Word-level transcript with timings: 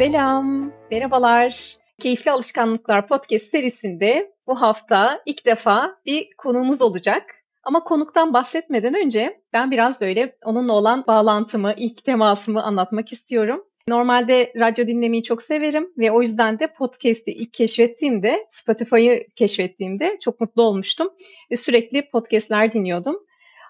Selam, 0.00 0.72
merhabalar. 0.90 1.76
Keyifli 1.98 2.30
Alışkanlıklar 2.30 3.08
Podcast 3.08 3.50
serisinde 3.50 4.32
bu 4.46 4.60
hafta 4.60 5.22
ilk 5.26 5.46
defa 5.46 5.96
bir 6.06 6.28
konuğumuz 6.38 6.82
olacak. 6.82 7.22
Ama 7.64 7.84
konuktan 7.84 8.32
bahsetmeden 8.34 8.94
önce 8.94 9.40
ben 9.52 9.70
biraz 9.70 10.00
böyle 10.00 10.36
onunla 10.44 10.72
olan 10.72 11.04
bağlantımı, 11.06 11.74
ilk 11.76 12.04
temasımı 12.04 12.62
anlatmak 12.62 13.12
istiyorum. 13.12 13.64
Normalde 13.88 14.52
radyo 14.56 14.86
dinlemeyi 14.86 15.22
çok 15.22 15.42
severim 15.42 15.92
ve 15.98 16.12
o 16.12 16.22
yüzden 16.22 16.58
de 16.58 16.66
podcast'i 16.66 17.30
ilk 17.30 17.52
keşfettiğimde, 17.52 18.46
Spotify'ı 18.50 19.26
keşfettiğimde 19.36 20.18
çok 20.20 20.40
mutlu 20.40 20.62
olmuştum. 20.62 21.08
Ve 21.50 21.56
sürekli 21.56 22.10
podcast'ler 22.10 22.72
dinliyordum. 22.72 23.16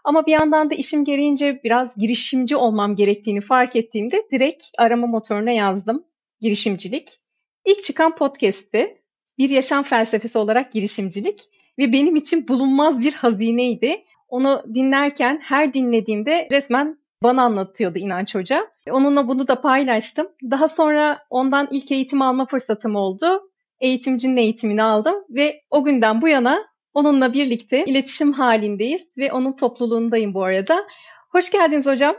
Ama 0.04 0.26
bir 0.26 0.32
yandan 0.32 0.70
da 0.70 0.74
işim 0.74 1.04
gereğince 1.04 1.60
biraz 1.64 1.96
girişimci 1.96 2.56
olmam 2.56 2.96
gerektiğini 2.96 3.40
fark 3.40 3.76
ettiğimde 3.76 4.22
direkt 4.32 4.64
arama 4.78 5.06
motoruna 5.06 5.50
yazdım 5.50 6.04
girişimcilik. 6.40 7.20
İlk 7.64 7.84
çıkan 7.84 8.16
podcast'ti. 8.16 8.96
Bir 9.38 9.50
yaşam 9.50 9.82
felsefesi 9.82 10.38
olarak 10.38 10.72
girişimcilik 10.72 11.40
ve 11.78 11.92
benim 11.92 12.16
için 12.16 12.48
bulunmaz 12.48 13.00
bir 13.00 13.12
hazineydi. 13.12 14.04
Onu 14.28 14.62
dinlerken 14.74 15.40
her 15.42 15.74
dinlediğimde 15.74 16.48
resmen 16.50 16.98
bana 17.22 17.42
anlatıyordu 17.42 17.98
İnanç 17.98 18.34
Hoca. 18.34 18.66
Onunla 18.90 19.28
bunu 19.28 19.48
da 19.48 19.60
paylaştım. 19.60 20.26
Daha 20.50 20.68
sonra 20.68 21.18
ondan 21.30 21.68
ilk 21.70 21.92
eğitim 21.92 22.22
alma 22.22 22.46
fırsatım 22.46 22.96
oldu. 22.96 23.40
Eğitimcinin 23.80 24.36
eğitimini 24.36 24.82
aldım 24.82 25.14
ve 25.30 25.62
o 25.70 25.84
günden 25.84 26.22
bu 26.22 26.28
yana 26.28 26.58
onunla 26.94 27.32
birlikte 27.32 27.84
iletişim 27.84 28.32
halindeyiz 28.32 29.02
ve 29.16 29.32
onun 29.32 29.52
topluluğundayım 29.52 30.34
bu 30.34 30.44
arada. 30.44 30.86
Hoş 31.30 31.50
geldiniz 31.50 31.86
hocam. 31.86 32.16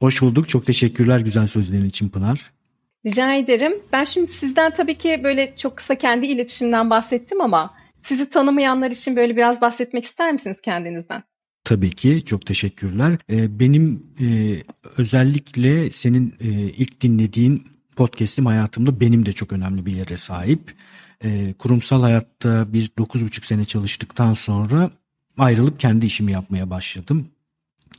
Hoş 0.00 0.22
bulduk. 0.22 0.48
Çok 0.48 0.66
teşekkürler 0.66 1.20
güzel 1.20 1.46
sözlerin 1.46 1.88
için 1.88 2.08
Pınar. 2.08 2.55
Rica 3.06 3.34
ederim. 3.34 3.72
Ben 3.92 4.04
şimdi 4.04 4.26
sizden 4.26 4.74
tabii 4.74 4.98
ki 4.98 5.20
böyle 5.24 5.56
çok 5.56 5.76
kısa 5.76 5.94
kendi 5.94 6.26
iletişimden 6.26 6.90
bahsettim 6.90 7.40
ama 7.40 7.74
sizi 8.02 8.30
tanımayanlar 8.30 8.90
için 8.90 9.16
böyle 9.16 9.36
biraz 9.36 9.60
bahsetmek 9.60 10.04
ister 10.04 10.32
misiniz 10.32 10.56
kendinizden? 10.62 11.22
Tabii 11.64 11.90
ki 11.90 12.24
çok 12.24 12.46
teşekkürler. 12.46 13.12
Ee, 13.30 13.60
benim 13.60 14.06
e, 14.20 14.26
özellikle 14.96 15.90
senin 15.90 16.34
e, 16.40 16.48
ilk 16.50 17.00
dinlediğin 17.00 17.66
podcast'im 17.96 18.46
hayatımda 18.46 19.00
benim 19.00 19.26
de 19.26 19.32
çok 19.32 19.52
önemli 19.52 19.86
bir 19.86 19.96
yere 19.96 20.16
sahip. 20.16 20.60
Ee, 21.24 21.54
kurumsal 21.58 22.02
hayatta 22.02 22.72
bir 22.72 22.88
9,5 22.88 23.46
sene 23.46 23.64
çalıştıktan 23.64 24.34
sonra 24.34 24.90
ayrılıp 25.38 25.80
kendi 25.80 26.06
işimi 26.06 26.32
yapmaya 26.32 26.70
başladım. 26.70 27.28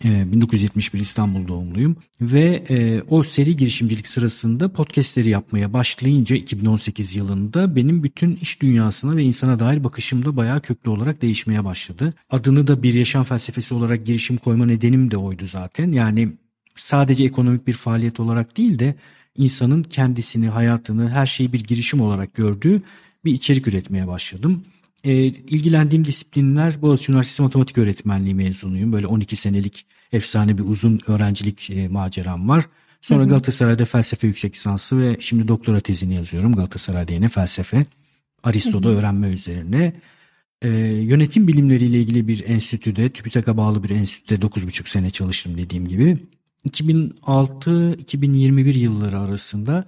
1971 0.03 0.99
ee, 0.99 1.01
İstanbul 1.01 1.47
doğumluyum 1.47 1.97
ve 2.21 2.63
e, 2.69 3.01
o 3.09 3.23
seri 3.23 3.57
girişimcilik 3.57 4.07
sırasında 4.07 4.73
podcastleri 4.73 5.29
yapmaya 5.29 5.73
başlayınca 5.73 6.35
2018 6.35 7.15
yılında 7.15 7.75
benim 7.75 8.03
bütün 8.03 8.35
iş 8.35 8.61
dünyasına 8.61 9.15
ve 9.15 9.23
insana 9.23 9.59
dair 9.59 9.83
bakışım 9.83 10.25
da 10.25 10.37
bayağı 10.37 10.61
köklü 10.61 10.89
olarak 10.89 11.21
değişmeye 11.21 11.65
başladı. 11.65 12.13
Adını 12.29 12.67
da 12.67 12.83
bir 12.83 12.93
yaşam 12.93 13.23
felsefesi 13.23 13.73
olarak 13.73 14.05
girişim 14.05 14.37
koyma 14.37 14.65
nedenim 14.65 15.11
de 15.11 15.17
oydu 15.17 15.47
zaten. 15.47 15.91
Yani 15.91 16.29
sadece 16.75 17.23
ekonomik 17.23 17.67
bir 17.67 17.73
faaliyet 17.73 18.19
olarak 18.19 18.57
değil 18.57 18.79
de 18.79 18.95
insanın 19.37 19.83
kendisini, 19.83 20.49
hayatını, 20.49 21.09
her 21.09 21.25
şeyi 21.25 21.53
bir 21.53 21.63
girişim 21.63 22.01
olarak 22.01 22.33
gördüğü 22.33 22.81
bir 23.25 23.33
içerik 23.33 23.67
üretmeye 23.67 24.07
başladım. 24.07 24.63
E, 25.07 25.25
ilgilendiğim 25.25 26.05
disiplinler 26.05 26.81
Boğaziçi 26.81 27.11
Üniversitesi 27.11 27.41
Matematik 27.41 27.77
Öğretmenliği 27.77 28.35
mezunuyum. 28.35 28.93
Böyle 28.93 29.07
12 29.07 29.35
senelik 29.35 29.85
efsane 30.11 30.57
bir 30.57 30.63
uzun 30.63 30.99
öğrencilik 31.07 31.69
e, 31.69 31.87
maceram 31.87 32.49
var. 32.49 32.65
Sonra 33.01 33.23
Galatasaray'da 33.23 33.85
felsefe 33.85 34.27
yüksek 34.27 34.55
lisansı 34.55 34.99
ve 34.99 35.17
şimdi 35.19 35.47
doktora 35.47 35.79
tezini 35.79 36.15
yazıyorum. 36.15 36.55
Galatasaray'da 36.55 37.13
yine 37.13 37.29
felsefe. 37.29 37.85
Aristo'da 38.43 38.89
öğrenme 38.89 39.27
üzerine. 39.27 39.93
E, 40.61 40.69
yönetim 41.01 41.47
bilimleriyle 41.47 41.99
ilgili 41.99 42.27
bir 42.27 42.49
enstitüde, 42.49 43.09
TÜBİTAK'a 43.09 43.57
bağlı 43.57 43.83
bir 43.83 43.89
enstitüde 43.89 44.45
9,5 44.45 44.89
sene 44.89 45.09
çalıştım 45.09 45.57
dediğim 45.57 45.87
gibi. 45.87 46.17
2006-2021 46.69 48.79
yılları 48.79 49.19
arasında 49.19 49.85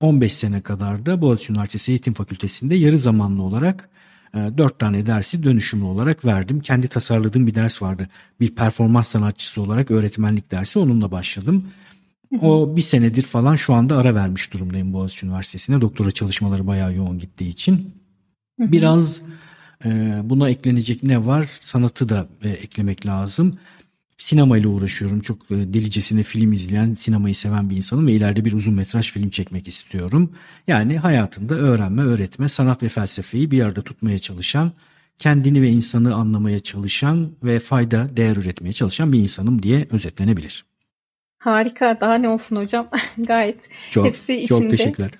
15 0.00 0.32
sene 0.32 0.60
kadar 0.60 1.06
da 1.06 1.20
Boğaziçi 1.20 1.52
Üniversitesi 1.52 1.90
Eğitim 1.90 2.14
Fakültesi'nde 2.14 2.74
yarı 2.74 2.98
zamanlı 2.98 3.42
olarak 3.42 3.88
dört 4.34 4.78
tane 4.78 5.06
dersi 5.06 5.42
dönüşümlü 5.42 5.84
olarak 5.84 6.24
verdim. 6.24 6.60
Kendi 6.60 6.88
tasarladığım 6.88 7.46
bir 7.46 7.54
ders 7.54 7.82
vardı. 7.82 8.08
Bir 8.40 8.54
performans 8.54 9.08
sanatçısı 9.08 9.62
olarak 9.62 9.90
öğretmenlik 9.90 10.50
dersi 10.50 10.78
onunla 10.78 11.10
başladım. 11.10 11.64
O 12.40 12.76
bir 12.76 12.82
senedir 12.82 13.22
falan 13.22 13.56
şu 13.56 13.74
anda 13.74 13.96
ara 13.96 14.14
vermiş 14.14 14.52
durumdayım 14.52 14.92
Boğaziçi 14.92 15.26
Üniversitesi'ne. 15.26 15.80
Doktora 15.80 16.10
çalışmaları 16.10 16.66
bayağı 16.66 16.94
yoğun 16.94 17.18
gittiği 17.18 17.48
için. 17.48 17.94
Biraz 18.58 19.20
e, 19.84 20.20
buna 20.24 20.48
eklenecek 20.48 21.02
ne 21.02 21.26
var? 21.26 21.48
Sanatı 21.60 22.08
da 22.08 22.26
e, 22.42 22.48
eklemek 22.48 23.06
lazım 23.06 23.52
sinema 24.18 24.58
ile 24.58 24.68
uğraşıyorum. 24.68 25.20
Çok 25.20 25.50
e, 25.50 25.54
delicesine 25.54 26.22
film 26.22 26.52
izleyen, 26.52 26.94
sinemayı 26.94 27.34
seven 27.34 27.70
bir 27.70 27.76
insanım 27.76 28.06
ve 28.06 28.12
ileride 28.12 28.44
bir 28.44 28.52
uzun 28.52 28.74
metraj 28.74 29.12
film 29.12 29.30
çekmek 29.30 29.68
istiyorum. 29.68 30.32
Yani 30.66 30.98
hayatında 30.98 31.54
öğrenme, 31.54 32.02
öğretme, 32.02 32.48
sanat 32.48 32.82
ve 32.82 32.88
felsefeyi 32.88 33.50
bir 33.50 33.64
arada 33.64 33.82
tutmaya 33.82 34.18
çalışan, 34.18 34.72
kendini 35.18 35.62
ve 35.62 35.68
insanı 35.68 36.14
anlamaya 36.14 36.60
çalışan 36.60 37.30
ve 37.42 37.58
fayda, 37.58 38.16
değer 38.16 38.36
üretmeye 38.36 38.72
çalışan 38.72 39.12
bir 39.12 39.18
insanım 39.18 39.62
diye 39.62 39.86
özetlenebilir. 39.90 40.64
Harika. 41.38 41.98
Daha 42.00 42.14
ne 42.14 42.28
olsun 42.28 42.56
hocam? 42.56 42.88
Gayet 43.18 43.58
çok, 43.90 44.06
hepsi 44.06 44.34
içinde. 44.34 44.46
Çok 44.46 44.70
teşekkürler. 44.70 45.10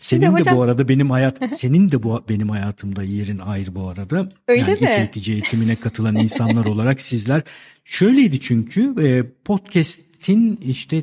Senin 0.00 0.22
de, 0.22 0.28
hocam... 0.28 0.56
bu 0.56 0.62
arada 0.62 0.88
benim 0.88 1.10
hayat 1.10 1.38
senin 1.56 1.92
de 1.92 2.02
bu 2.02 2.24
benim 2.28 2.48
hayatımda 2.48 3.02
yerin 3.02 3.38
ayrı 3.38 3.74
bu 3.74 3.88
arada. 3.88 4.28
Öyle 4.48 4.60
yani 4.60 4.70
mi? 4.70 4.78
ilk 4.80 4.90
eğitici 4.90 5.32
eğitimine 5.32 5.76
katılan 5.76 6.16
insanlar 6.16 6.64
olarak 6.64 7.00
sizler 7.00 7.42
şöyleydi 7.84 8.40
çünkü 8.40 8.94
e, 9.02 9.24
podcast'in 9.44 10.56
işte 10.56 11.02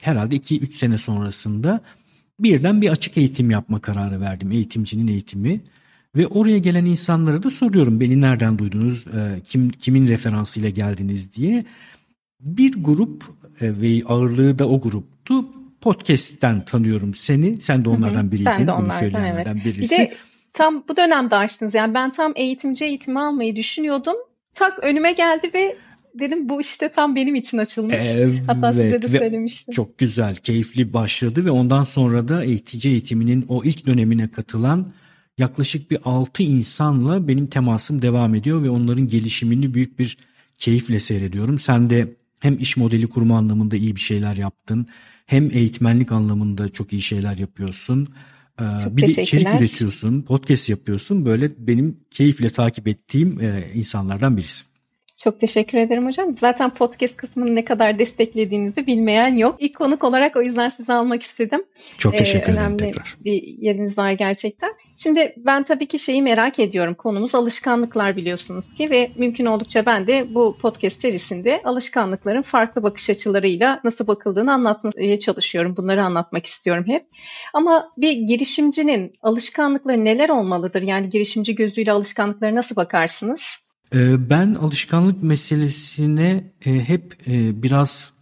herhalde 0.00 0.36
2-3 0.36 0.72
sene 0.72 0.98
sonrasında 0.98 1.80
birden 2.40 2.82
bir 2.82 2.90
açık 2.90 3.16
eğitim 3.16 3.50
yapma 3.50 3.80
kararı 3.80 4.20
verdim. 4.20 4.52
Eğitimcinin 4.52 5.08
eğitimi 5.08 5.60
ve 6.16 6.26
oraya 6.26 6.58
gelen 6.58 6.84
insanlara 6.84 7.42
da 7.42 7.50
soruyorum 7.50 8.00
beni 8.00 8.20
nereden 8.20 8.58
duydunuz, 8.58 9.06
e, 9.06 9.40
kim 9.48 9.70
kimin 9.70 10.08
referansıyla 10.08 10.68
geldiniz 10.68 11.32
diye. 11.32 11.64
Bir 12.40 12.82
grup 12.82 13.24
e, 13.60 13.80
ve 13.80 14.02
ağırlığı 14.06 14.58
da 14.58 14.68
o 14.68 14.80
gruptu 14.80 15.44
podcast'ten 15.82 16.64
tanıyorum 16.64 17.14
seni. 17.14 17.60
Sen 17.60 17.84
de 17.84 17.88
onlardan 17.88 18.32
biriydin. 18.32 18.52
Ben 18.52 18.66
de 18.66 18.72
onlardan, 18.72 18.98
söyleyenlerden 18.98 19.54
evet. 19.54 19.64
birisi. 19.64 19.94
Bir 19.94 19.98
de 19.98 20.12
tam 20.54 20.84
bu 20.88 20.96
dönemde 20.96 21.36
açtınız. 21.36 21.74
Yani 21.74 21.94
ben 21.94 22.12
tam 22.12 22.32
eğitimci 22.36 22.84
eğitimi 22.84 23.20
almayı 23.20 23.56
düşünüyordum. 23.56 24.16
Tak 24.54 24.78
önüme 24.82 25.12
geldi 25.12 25.50
ve 25.54 25.76
dedim 26.14 26.48
bu 26.48 26.60
işte 26.60 26.88
tam 26.88 27.16
benim 27.16 27.34
için 27.34 27.58
açılmış. 27.58 27.94
Evet, 27.98 28.42
Hatta 28.46 28.72
size 28.72 29.02
de 29.02 29.18
söylemiştim. 29.18 29.74
Çok 29.74 29.98
güzel, 29.98 30.36
keyifli 30.36 30.92
başladı 30.92 31.44
ve 31.44 31.50
ondan 31.50 31.84
sonra 31.84 32.28
da 32.28 32.44
eğitici 32.44 32.92
eğitiminin 32.92 33.44
o 33.48 33.64
ilk 33.64 33.86
dönemine 33.86 34.30
katılan 34.30 34.92
yaklaşık 35.38 35.90
bir 35.90 35.98
6 36.04 36.42
insanla 36.42 37.28
benim 37.28 37.46
temasım 37.46 38.02
devam 38.02 38.34
ediyor 38.34 38.62
ve 38.62 38.70
onların 38.70 39.08
gelişimini 39.08 39.74
büyük 39.74 39.98
bir 39.98 40.18
keyifle 40.58 41.00
seyrediyorum. 41.00 41.58
Sen 41.58 41.90
de 41.90 42.14
hem 42.40 42.58
iş 42.58 42.76
modeli 42.76 43.08
kurma 43.08 43.38
anlamında 43.38 43.76
iyi 43.76 43.96
bir 43.96 44.00
şeyler 44.00 44.36
yaptın 44.36 44.86
hem 45.26 45.50
eğitmenlik 45.50 46.12
anlamında 46.12 46.68
çok 46.68 46.92
iyi 46.92 47.02
şeyler 47.02 47.36
yapıyorsun. 47.36 48.08
Çok 48.58 48.96
bir 48.96 49.16
de 49.16 49.22
içerik 49.22 49.60
üretiyorsun, 49.60 50.22
podcast 50.22 50.68
yapıyorsun. 50.68 51.26
Böyle 51.26 51.66
benim 51.66 52.00
keyifle 52.10 52.50
takip 52.50 52.88
ettiğim 52.88 53.38
insanlardan 53.74 54.36
birisi. 54.36 54.64
Çok 55.24 55.40
teşekkür 55.40 55.78
ederim 55.78 56.06
hocam. 56.06 56.36
Zaten 56.40 56.70
podcast 56.70 57.16
kısmını 57.16 57.54
ne 57.54 57.64
kadar 57.64 57.98
desteklediğinizi 57.98 58.86
bilmeyen 58.86 59.34
yok. 59.34 59.56
İlk 59.58 59.76
konuk 59.76 60.04
olarak 60.04 60.36
o 60.36 60.42
yüzden 60.42 60.68
sizi 60.68 60.92
almak 60.92 61.22
istedim. 61.22 61.64
Çok 61.98 62.18
teşekkür 62.18 62.52
ee, 62.52 62.56
ederim 62.56 62.76
tekrar. 62.76 63.16
bir 63.24 63.42
yeriniz 63.42 63.98
var 63.98 64.12
gerçekten. 64.12 64.70
Şimdi 64.96 65.34
ben 65.36 65.62
tabii 65.62 65.86
ki 65.86 65.98
şeyi 65.98 66.22
merak 66.22 66.58
ediyorum. 66.58 66.94
Konumuz 66.94 67.34
alışkanlıklar 67.34 68.16
biliyorsunuz 68.16 68.74
ki 68.74 68.90
ve 68.90 69.10
mümkün 69.16 69.46
oldukça 69.46 69.86
ben 69.86 70.06
de 70.06 70.34
bu 70.34 70.56
podcast 70.62 71.00
serisinde 71.00 71.60
alışkanlıkların 71.64 72.42
farklı 72.42 72.82
bakış 72.82 73.10
açılarıyla 73.10 73.80
nasıl 73.84 74.06
bakıldığını 74.06 74.52
anlatmaya 74.52 75.20
çalışıyorum. 75.20 75.76
Bunları 75.76 76.04
anlatmak 76.04 76.46
istiyorum 76.46 76.84
hep. 76.86 77.06
Ama 77.54 77.92
bir 77.96 78.12
girişimcinin 78.12 79.12
alışkanlıkları 79.22 80.04
neler 80.04 80.28
olmalıdır? 80.28 80.82
Yani 80.82 81.10
girişimci 81.10 81.54
gözüyle 81.54 81.92
alışkanlıkları 81.92 82.54
nasıl 82.54 82.76
bakarsınız? 82.76 83.61
Ee, 83.94 84.30
ben 84.30 84.54
alışkanlık 84.54 85.22
meselesine 85.22 86.52
e, 86.66 86.88
hep 86.88 87.16
e, 87.26 87.62
biraz 87.62 88.12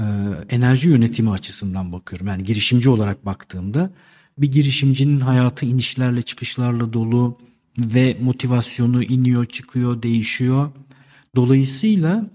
e, 0.00 0.04
enerji 0.50 0.88
yönetimi 0.88 1.30
açısından 1.30 1.92
bakıyorum. 1.92 2.26
Yani 2.26 2.44
girişimci 2.44 2.88
olarak 2.88 3.26
baktığımda 3.26 3.90
bir 4.38 4.52
girişimcinin 4.52 5.20
hayatı 5.20 5.66
inişlerle 5.66 6.22
çıkışlarla 6.22 6.92
dolu 6.92 7.38
ve 7.78 8.16
motivasyonu 8.20 9.02
iniyor, 9.02 9.44
çıkıyor, 9.44 10.02
değişiyor. 10.02 10.70
Dolayısıyla 11.36 12.30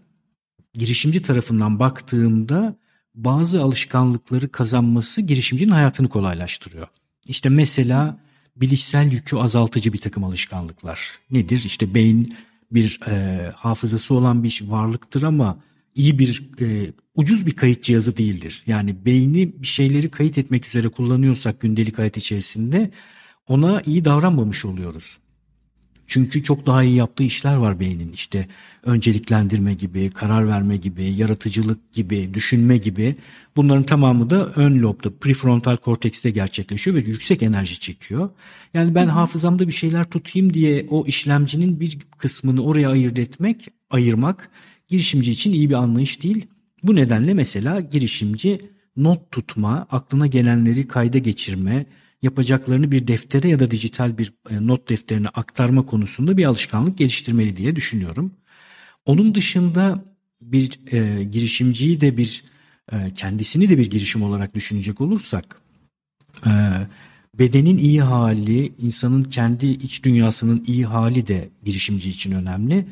girişimci 0.73 1.21
tarafından 1.21 1.79
baktığımda 1.79 2.75
bazı 3.15 3.61
alışkanlıkları 3.61 4.51
kazanması 4.51 5.21
girişimcinin 5.21 5.71
hayatını 5.71 6.09
kolaylaştırıyor. 6.09 6.87
İşte 7.27 7.49
mesela 7.49 8.19
bilişsel 8.55 9.11
yükü 9.11 9.35
azaltıcı 9.35 9.93
bir 9.93 9.97
takım 9.97 10.23
alışkanlıklar. 10.23 11.19
Nedir? 11.31 11.63
İşte 11.65 11.93
beyin 11.93 12.35
bir 12.73 12.99
e, 13.07 13.51
hafızası 13.55 14.13
olan 14.13 14.43
bir 14.43 14.63
varlıktır 14.67 15.23
ama 15.23 15.59
iyi 15.95 16.19
bir 16.19 16.49
e, 16.61 16.93
ucuz 17.15 17.45
bir 17.45 17.55
kayıt 17.55 17.83
cihazı 17.83 18.17
değildir. 18.17 18.63
Yani 18.67 19.05
beyni 19.05 19.61
bir 19.61 19.67
şeyleri 19.67 20.11
kayıt 20.11 20.37
etmek 20.37 20.67
üzere 20.67 20.87
kullanıyorsak 20.89 21.59
gündelik 21.59 21.97
hayat 21.97 22.17
içerisinde 22.17 22.91
ona 23.47 23.81
iyi 23.81 24.05
davranmamış 24.05 24.65
oluyoruz. 24.65 25.17
Çünkü 26.07 26.43
çok 26.43 26.65
daha 26.65 26.83
iyi 26.83 26.95
yaptığı 26.95 27.23
işler 27.23 27.55
var 27.55 27.79
beynin 27.79 28.11
işte 28.11 28.47
önceliklendirme 28.83 29.73
gibi, 29.73 30.09
karar 30.09 30.47
verme 30.47 30.77
gibi, 30.77 31.03
yaratıcılık 31.03 31.91
gibi, 31.91 32.33
düşünme 32.33 32.77
gibi 32.77 33.15
bunların 33.55 33.83
tamamı 33.83 34.29
da 34.29 34.45
ön 34.45 34.79
lobda 34.79 35.09
prefrontal 35.21 35.77
kortekste 35.77 36.29
gerçekleşiyor 36.29 36.97
ve 36.97 36.99
yüksek 36.99 37.43
enerji 37.43 37.79
çekiyor. 37.79 38.29
Yani 38.73 38.95
ben 38.95 39.07
hafızamda 39.07 39.67
bir 39.67 39.73
şeyler 39.73 40.03
tutayım 40.03 40.53
diye 40.53 40.85
o 40.89 41.05
işlemcinin 41.05 41.79
bir 41.79 41.97
kısmını 42.17 42.63
oraya 42.63 42.89
ayırt 42.89 43.19
etmek, 43.19 43.67
ayırmak 43.89 44.49
girişimci 44.87 45.31
için 45.31 45.53
iyi 45.53 45.69
bir 45.69 45.75
anlayış 45.75 46.23
değil. 46.23 46.45
Bu 46.83 46.95
nedenle 46.95 47.33
mesela 47.33 47.79
girişimci 47.79 48.61
not 48.97 49.31
tutma, 49.31 49.87
aklına 49.91 50.27
gelenleri 50.27 50.87
kayda 50.87 51.17
geçirme, 51.17 51.85
yapacaklarını 52.23 52.91
bir 52.91 53.07
deftere 53.07 53.47
ya 53.47 53.59
da 53.59 53.71
dijital 53.71 54.17
bir 54.17 54.33
e, 54.49 54.67
not 54.67 54.89
defterine 54.89 55.27
aktarma 55.27 55.85
konusunda 55.85 56.37
bir 56.37 56.45
alışkanlık 56.45 56.97
geliştirmeli 56.97 57.57
diye 57.57 57.75
düşünüyorum. 57.75 58.31
Onun 59.05 59.35
dışında 59.35 60.05
bir 60.41 60.79
e, 60.91 61.23
girişimciyi 61.23 62.01
de 62.01 62.17
bir 62.17 62.43
e, 62.91 63.13
kendisini 63.15 63.69
de 63.69 63.77
bir 63.77 63.89
girişim 63.89 64.21
olarak 64.21 64.55
düşünecek 64.55 65.01
olursak 65.01 65.61
e, 66.45 66.51
bedenin 67.39 67.77
iyi 67.77 68.01
hali, 68.01 68.71
insanın 68.79 69.23
kendi 69.23 69.67
iç 69.67 70.03
dünyasının 70.03 70.63
iyi 70.67 70.85
hali 70.85 71.27
de 71.27 71.49
girişimci 71.65 72.09
için 72.09 72.31
önemli. 72.31 72.85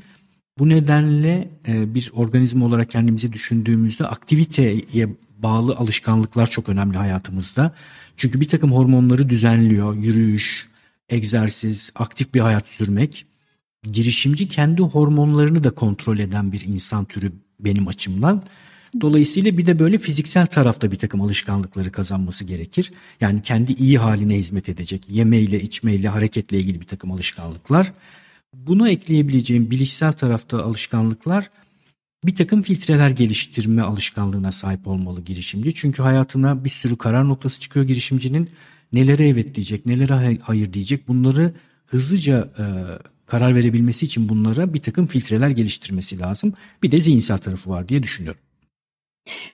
Bu 0.60 0.70
nedenle 0.70 1.50
e, 1.68 1.96
bir 1.96 2.12
organizma 2.14 2.66
olarak 2.66 2.90
kendimizi 2.90 3.34
düşündüğümüzde 3.34 4.08
aktiviteye 4.08 4.82
bağlı 5.44 5.76
alışkanlıklar 5.76 6.48
çok 6.48 6.70
önemli 6.70 6.98
hayatımızda. 6.98 7.76
Çünkü 8.18 8.42
bir 8.42 8.48
takım 8.48 8.72
hormonları 8.72 9.30
düzenliyor. 9.30 9.96
Yürüyüş, 9.96 10.68
egzersiz, 11.10 11.92
aktif 11.96 12.34
bir 12.34 12.40
hayat 12.40 12.68
sürmek. 12.68 13.26
Girişimci 13.84 14.50
kendi 14.50 14.82
hormonlarını 14.82 15.64
da 15.64 15.70
kontrol 15.70 16.20
eden 16.20 16.52
bir 16.52 16.62
insan 16.62 17.06
türü 17.06 17.32
benim 17.60 17.88
açımdan. 17.88 18.44
Dolayısıyla 19.02 19.58
bir 19.58 19.66
de 19.66 19.80
böyle 19.80 19.98
fiziksel 19.98 20.46
tarafta 20.46 20.92
bir 20.92 20.98
takım 20.98 21.22
alışkanlıkları 21.22 21.92
kazanması 21.92 22.44
gerekir. 22.44 22.92
Yani 23.22 23.42
kendi 23.42 23.74
iyi 23.74 23.98
haline 23.98 24.38
hizmet 24.38 24.70
edecek 24.70 25.06
yemeyle, 25.10 25.62
içmeyle, 25.62 26.08
hareketle 26.08 26.58
ilgili 26.58 26.82
bir 26.82 26.86
takım 26.86 27.12
alışkanlıklar. 27.12 27.94
Buna 28.54 28.90
ekleyebileceğim 28.90 29.72
bilişsel 29.72 30.14
tarafta 30.14 30.64
alışkanlıklar 30.64 31.50
bir 32.26 32.36
takım 32.36 32.62
filtreler 32.62 33.10
geliştirme 33.10 33.82
alışkanlığına 33.82 34.52
sahip 34.52 34.88
olmalı 34.88 35.22
girişimci. 35.22 35.74
Çünkü 35.74 36.04
hayatına 36.04 36.64
bir 36.66 36.70
sürü 36.70 36.98
karar 36.98 37.28
noktası 37.30 37.60
çıkıyor 37.60 37.88
girişimcinin. 37.88 38.50
Nelere 38.94 39.28
evet 39.28 39.56
diyecek, 39.56 39.86
nelere 39.86 40.38
hayır 40.42 40.74
diyecek 40.74 41.08
bunları 41.08 41.54
hızlıca 41.86 42.50
e, 42.58 42.66
karar 43.26 43.56
verebilmesi 43.56 44.06
için 44.06 44.30
bunlara 44.30 44.74
bir 44.74 44.82
takım 44.82 45.08
filtreler 45.08 45.50
geliştirmesi 45.50 46.20
lazım. 46.20 46.54
Bir 46.84 46.92
de 46.92 46.98
zihinsel 46.98 47.38
tarafı 47.38 47.70
var 47.70 47.90
diye 47.90 48.04
düşünüyorum. 48.04 48.42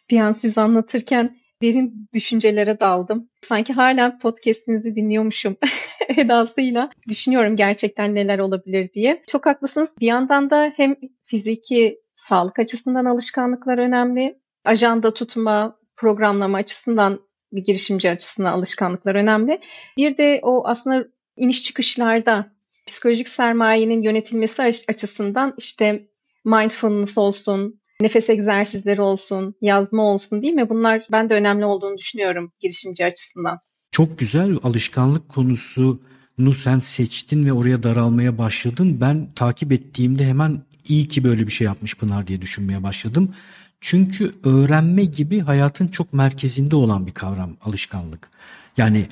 Bir 0.10 0.20
an 0.20 0.32
siz 0.32 0.58
anlatırken 0.58 1.38
derin 1.62 2.08
düşüncelere 2.14 2.80
daldım. 2.80 3.30
Sanki 3.42 3.74
hala 3.74 4.18
podcast'inizi 4.18 4.96
dinliyormuşum 4.96 5.58
edasıyla. 6.18 6.90
Düşünüyorum 7.10 7.56
gerçekten 7.56 8.16
neler 8.16 8.40
olabilir 8.40 8.90
diye. 8.94 9.24
Çok 9.28 9.46
haklısınız. 9.46 9.90
Bir 10.00 10.08
yandan 10.08 10.50
da 10.50 10.74
hem 10.78 10.96
fiziki 11.26 11.98
sağlık 12.18 12.60
açısından 12.60 13.06
alışkanlıklar 13.06 13.78
önemli. 13.78 14.40
Ajanda 14.66 15.14
tutma, 15.14 15.76
programlama 15.96 16.58
açısından 16.58 17.20
bir 17.52 17.64
girişimci 17.64 18.10
açısından 18.10 18.54
alışkanlıklar 18.54 19.16
önemli. 19.16 19.62
Bir 19.98 20.18
de 20.18 20.40
o 20.44 20.68
aslında 20.68 21.06
iniş 21.38 21.64
çıkışlarda 21.64 22.52
psikolojik 22.88 23.30
sermayenin 23.30 24.02
yönetilmesi 24.02 24.62
açısından 24.88 25.54
işte 25.58 26.08
mindfulness 26.46 27.18
olsun, 27.18 27.82
nefes 28.02 28.30
egzersizleri 28.30 29.02
olsun, 29.02 29.56
yazma 29.62 30.04
olsun 30.04 30.42
değil 30.42 30.54
mi? 30.54 30.70
Bunlar 30.70 31.08
ben 31.12 31.30
de 31.30 31.34
önemli 31.34 31.66
olduğunu 31.66 31.98
düşünüyorum 31.98 32.52
girişimci 32.60 33.06
açısından. 33.06 33.60
Çok 33.92 34.20
güzel 34.20 34.58
alışkanlık 34.64 35.30
konusunu 35.30 36.54
sen 36.54 36.80
seçtin 36.80 37.46
ve 37.46 37.54
oraya 37.54 37.84
daralmaya 37.84 38.38
başladın. 38.38 39.02
Ben 39.02 39.34
takip 39.36 39.72
ettiğimde 39.72 40.26
hemen 40.26 40.62
iyi 40.88 41.08
ki 41.08 41.24
böyle 41.24 41.48
bir 41.48 41.52
şey 41.52 41.66
yapmış 41.66 41.96
Pınar 41.96 42.28
diye 42.28 42.42
düşünmeye 42.42 42.84
başladım. 42.84 43.36
Çünkü 43.82 44.36
öğrenme 44.44 45.06
gibi 45.06 45.40
hayatın 45.40 45.88
çok 45.88 46.14
merkezinde 46.14 46.76
olan 46.76 47.08
bir 47.08 47.12
kavram 47.12 47.58
alışkanlık. 47.62 48.30
Yani 48.78 49.08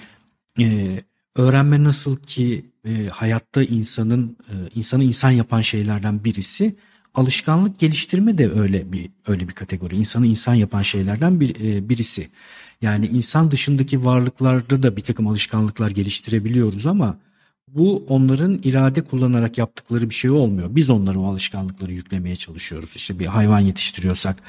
e, 0.59 0.99
öğrenme 1.35 1.83
nasıl 1.83 2.17
ki 2.17 2.65
e, 2.85 3.07
hayatta 3.07 3.63
insanın 3.63 4.37
e, 4.49 4.53
insanı 4.75 5.03
insan 5.03 5.31
yapan 5.31 5.61
şeylerden 5.61 6.23
birisi 6.23 6.75
alışkanlık 7.15 7.79
geliştirme 7.79 8.37
de 8.37 8.51
öyle 8.51 8.91
bir 8.91 9.09
öyle 9.27 9.47
bir 9.47 9.53
kategori. 9.53 9.95
İnsanı 9.95 10.27
insan 10.27 10.53
yapan 10.53 10.81
şeylerden 10.81 11.39
bir 11.39 11.55
e, 11.55 11.89
birisi. 11.89 12.29
Yani 12.81 13.07
insan 13.07 13.51
dışındaki 13.51 14.05
varlıklarda 14.05 14.83
da 14.83 14.97
bir 14.97 15.01
takım 15.01 15.27
alışkanlıklar 15.27 15.91
geliştirebiliyoruz 15.91 16.85
ama 16.85 17.17
bu 17.67 18.05
onların 18.07 18.59
irade 18.63 19.01
kullanarak 19.01 19.57
yaptıkları 19.57 20.09
bir 20.09 20.15
şey 20.15 20.31
olmuyor. 20.31 20.75
Biz 20.75 20.89
onlara 20.89 21.19
o 21.19 21.25
alışkanlıkları 21.25 21.91
yüklemeye 21.91 22.35
çalışıyoruz. 22.35 22.95
İşte 22.95 23.19
bir 23.19 23.25
hayvan 23.25 23.59
yetiştiriyorsak, 23.59 24.43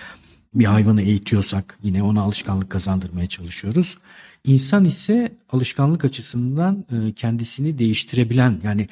bir 0.55 0.65
hayvanı 0.65 1.03
eğitiyorsak 1.03 1.79
yine 1.83 2.03
ona 2.03 2.23
alışkanlık 2.23 2.71
kazandırmaya 2.71 3.27
çalışıyoruz. 3.27 3.99
İnsan 4.45 4.85
ise 4.85 5.33
alışkanlık 5.53 6.05
açısından 6.05 6.85
e, 6.93 7.13
kendisini 7.13 7.79
değiştirebilen 7.79 8.61
yani 8.65 8.89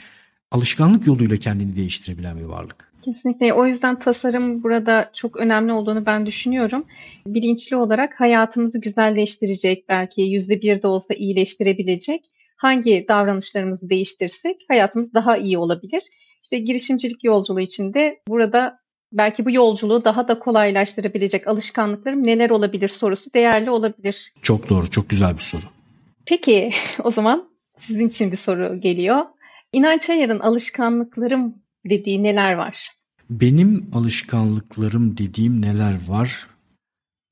alışkanlık 0.51 1.07
yoluyla 1.07 1.37
kendini 1.37 1.77
değiştirebilen 1.77 2.39
bir 2.39 2.45
varlık. 2.45 2.95
Kesinlikle. 3.03 3.53
O 3.53 3.67
yüzden 3.67 3.99
tasarım 3.99 4.63
burada 4.63 5.11
çok 5.15 5.37
önemli 5.37 5.73
olduğunu 5.73 6.07
ben 6.07 6.27
düşünüyorum. 6.27 6.85
Bilinçli 7.27 7.77
olarak 7.77 8.21
hayatımızı 8.21 8.81
güzelleştirecek, 8.81 9.89
belki 9.89 10.23
yüzde 10.23 10.61
bir 10.61 10.83
de 10.83 10.87
olsa 10.87 11.15
iyileştirebilecek 11.15 12.31
hangi 12.65 13.05
davranışlarımızı 13.09 13.91
değiştirsek 13.91 14.57
hayatımız 14.69 15.15
daha 15.15 15.37
iyi 15.37 15.59
olabilir. 15.59 16.03
İşte 16.43 16.59
girişimcilik 16.59 17.25
yolculuğu 17.25 17.61
içinde 17.61 18.19
burada 18.29 18.79
belki 19.13 19.45
bu 19.45 19.51
yolculuğu 19.51 20.05
daha 20.05 20.29
da 20.29 20.39
kolaylaştırabilecek 20.39 21.49
alışkanlıklarım 21.49 22.27
neler 22.27 22.51
olabilir 22.51 22.89
sorusu 22.89 23.35
değerli 23.35 23.71
olabilir. 23.71 24.33
Çok 24.43 24.69
doğru, 24.69 24.91
çok 24.91 25.09
güzel 25.09 25.35
bir 25.35 25.43
soru. 25.43 25.63
Peki 26.27 26.73
o 27.05 27.11
zaman 27.11 27.49
sizin 27.79 28.09
için 28.09 28.33
bir 28.33 28.37
soru 28.37 28.81
geliyor. 28.81 29.25
İnanç 29.73 30.11
Ayar'ın 30.11 30.41
alışkanlıklarım 30.41 31.55
dediği 31.91 32.23
neler 32.23 32.55
var? 32.55 32.91
Benim 33.31 33.91
alışkanlıklarım 33.93 35.19
dediğim 35.19 35.63
neler 35.63 36.09
var? 36.09 36.47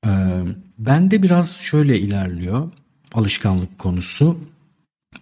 Ee, 0.05 0.09
ben 0.77 1.11
de 1.11 1.23
biraz 1.23 1.57
şöyle 1.57 1.99
ilerliyor 1.99 2.71
alışkanlık 3.13 3.79
konusu. 3.79 4.37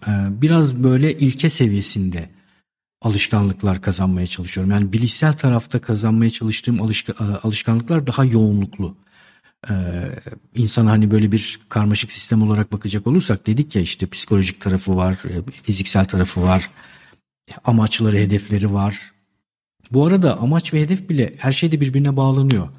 Ee, 0.08 0.12
biraz 0.42 0.84
böyle 0.84 1.18
ilke 1.18 1.50
seviyesinde 1.50 2.30
alışkanlıklar 3.02 3.82
kazanmaya 3.82 4.28
çalışıyorum. 4.28 4.72
Yani 4.72 4.94
bilişsel 4.94 5.34
tarafta 5.34 5.82
kazanmaya 5.82 6.30
çalıştığım 6.30 6.80
e, 6.80 7.24
alışkanlıklar 7.44 8.08
daha 8.08 8.26
yoğunluklu. 8.26 8.96
Ee, 9.70 9.74
insan 10.56 10.86
hani 10.86 11.12
böyle 11.12 11.32
bir 11.32 11.60
karmaşık 11.70 12.12
sistem 12.12 12.42
olarak 12.42 12.72
bakacak 12.72 13.08
olursak 13.08 13.48
dedik 13.48 13.76
ya 13.76 13.82
işte 13.82 14.08
psikolojik 14.08 14.62
tarafı 14.62 14.96
var, 14.96 15.14
e, 15.14 15.52
fiziksel 15.64 16.06
tarafı 16.06 16.42
var, 16.42 16.70
amaçları, 17.64 18.18
hedefleri 18.18 18.74
var. 18.74 19.12
Bu 19.92 20.06
arada 20.06 20.40
amaç 20.40 20.74
ve 20.74 20.82
hedef 20.82 21.10
bile 21.10 21.34
her 21.38 21.52
şeyde 21.52 21.82
birbirine 21.82 22.18
bağlanıyor. 22.18 22.70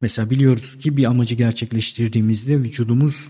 Mesela 0.00 0.30
biliyoruz 0.30 0.78
ki 0.78 0.96
bir 0.96 1.04
amacı 1.04 1.34
gerçekleştirdiğimizde 1.34 2.58
vücudumuz 2.58 3.28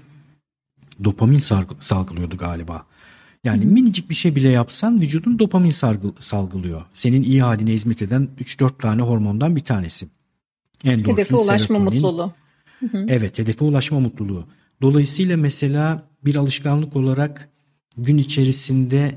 dopamin 1.05 1.39
salgılıyordu 1.81 2.37
galiba. 2.37 2.87
Yani 3.45 3.65
minicik 3.65 4.11
bir 4.11 4.15
şey 4.15 4.37
bile 4.37 4.49
yapsan 4.49 5.01
vücudun 5.01 5.39
dopamin 5.39 5.71
salgılıyor. 6.21 6.85
Senin 6.95 7.23
iyi 7.23 7.43
haline 7.43 7.73
hizmet 7.73 8.03
eden 8.03 8.29
3-4 8.41 8.79
tane 8.79 9.03
hormondan 9.03 9.57
bir 9.57 9.61
tanesi. 9.61 10.09
Endorfin, 10.85 11.13
hedefe 11.13 11.37
ulaşma 11.37 11.77
serotonin. 11.77 12.03
mutluluğu. 12.03 12.33
Evet 13.09 13.39
hedefe 13.39 13.65
ulaşma 13.65 14.01
mutluluğu. 14.01 14.45
Dolayısıyla 14.83 15.37
mesela 15.37 16.09
bir 16.25 16.37
alışkanlık 16.37 16.97
olarak 16.97 17.49
gün 17.97 18.19
içerisinde 18.19 19.15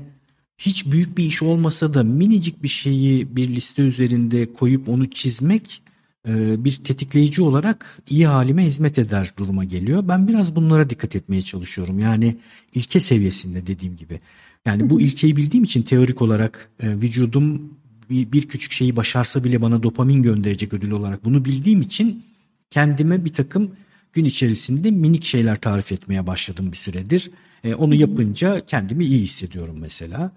hiç 0.58 0.86
büyük 0.86 1.18
bir 1.18 1.24
iş 1.24 1.42
olmasa 1.42 1.94
da 1.94 2.02
minicik 2.02 2.62
bir 2.62 2.68
şeyi 2.68 3.36
bir 3.36 3.48
liste 3.48 3.82
üzerinde 3.82 4.52
koyup 4.52 4.88
onu 4.88 5.10
çizmek 5.10 5.82
bir 6.64 6.76
tetikleyici 6.76 7.42
olarak 7.42 7.98
iyi 8.10 8.26
halime 8.26 8.66
hizmet 8.66 8.98
eder 8.98 9.32
duruma 9.38 9.64
geliyor. 9.64 10.08
Ben 10.08 10.28
biraz 10.28 10.56
bunlara 10.56 10.90
dikkat 10.90 11.16
etmeye 11.16 11.42
çalışıyorum. 11.42 11.98
Yani 11.98 12.36
ilke 12.74 13.00
seviyesinde 13.00 13.66
dediğim 13.66 13.96
gibi. 13.96 14.20
Yani 14.66 14.90
bu 14.90 15.00
ilkeyi 15.00 15.36
bildiğim 15.36 15.64
için 15.64 15.82
teorik 15.82 16.22
olarak 16.22 16.70
e, 16.82 16.88
vücudum 16.88 17.74
bir, 18.10 18.32
bir 18.32 18.48
küçük 18.48 18.72
şeyi 18.72 18.96
başarsa 18.96 19.44
bile 19.44 19.62
bana 19.62 19.82
dopamin 19.82 20.22
gönderecek 20.22 20.74
ödül 20.74 20.90
olarak 20.90 21.24
bunu 21.24 21.44
bildiğim 21.44 21.80
için 21.80 22.24
kendime 22.70 23.24
bir 23.24 23.32
takım 23.32 23.70
gün 24.12 24.24
içerisinde 24.24 24.90
minik 24.90 25.24
şeyler 25.24 25.60
tarif 25.60 25.92
etmeye 25.92 26.26
başladım 26.26 26.72
bir 26.72 26.76
süredir. 26.76 27.30
E, 27.64 27.74
onu 27.74 27.94
yapınca 27.94 28.66
kendimi 28.66 29.04
iyi 29.04 29.20
hissediyorum 29.20 29.76
mesela. 29.80 30.32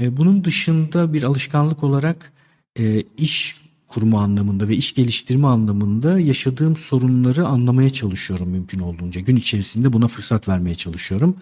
E, 0.00 0.16
bunun 0.16 0.44
dışında 0.44 1.12
bir 1.12 1.22
alışkanlık 1.22 1.84
olarak 1.84 2.32
e, 2.78 3.02
iş 3.18 3.65
kurma 3.96 4.22
anlamında 4.22 4.68
ve 4.68 4.76
iş 4.76 4.94
geliştirme 4.94 5.46
anlamında 5.46 6.20
yaşadığım 6.20 6.76
sorunları 6.76 7.46
anlamaya 7.46 7.90
çalışıyorum 7.90 8.48
mümkün 8.48 8.80
olduğunca. 8.80 9.20
Gün 9.20 9.36
içerisinde 9.36 9.92
buna 9.92 10.06
fırsat 10.06 10.48
vermeye 10.48 10.74
çalışıyorum. 10.74 11.36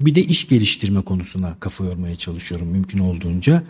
Bir 0.00 0.14
de 0.14 0.22
iş 0.24 0.48
geliştirme 0.48 1.00
konusuna 1.00 1.56
kafa 1.60 1.84
yormaya 1.84 2.16
çalışıyorum 2.16 2.68
mümkün 2.68 2.98
olduğunca. 2.98 3.62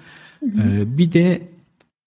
Ee, 0.42 0.98
bir 0.98 1.12
de 1.12 1.48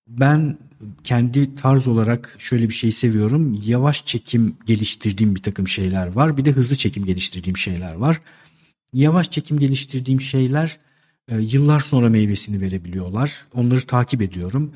ben 0.07 0.57
kendi 1.03 1.55
tarz 1.55 1.87
olarak 1.87 2.35
şöyle 2.39 2.69
bir 2.69 2.73
şey 2.73 2.91
seviyorum. 2.91 3.61
Yavaş 3.65 4.05
çekim 4.05 4.57
geliştirdiğim 4.65 5.35
bir 5.35 5.43
takım 5.43 5.67
şeyler 5.67 6.07
var. 6.07 6.37
Bir 6.37 6.45
de 6.45 6.51
hızlı 6.51 6.75
çekim 6.75 7.05
geliştirdiğim 7.05 7.57
şeyler 7.57 7.93
var. 7.93 8.21
Yavaş 8.93 9.31
çekim 9.31 9.59
geliştirdiğim 9.59 10.21
şeyler 10.21 10.77
e, 11.31 11.37
yıllar 11.37 11.79
sonra 11.79 12.09
meyvesini 12.09 12.61
verebiliyorlar. 12.61 13.45
Onları 13.53 13.81
takip 13.81 14.21
ediyorum. 14.21 14.71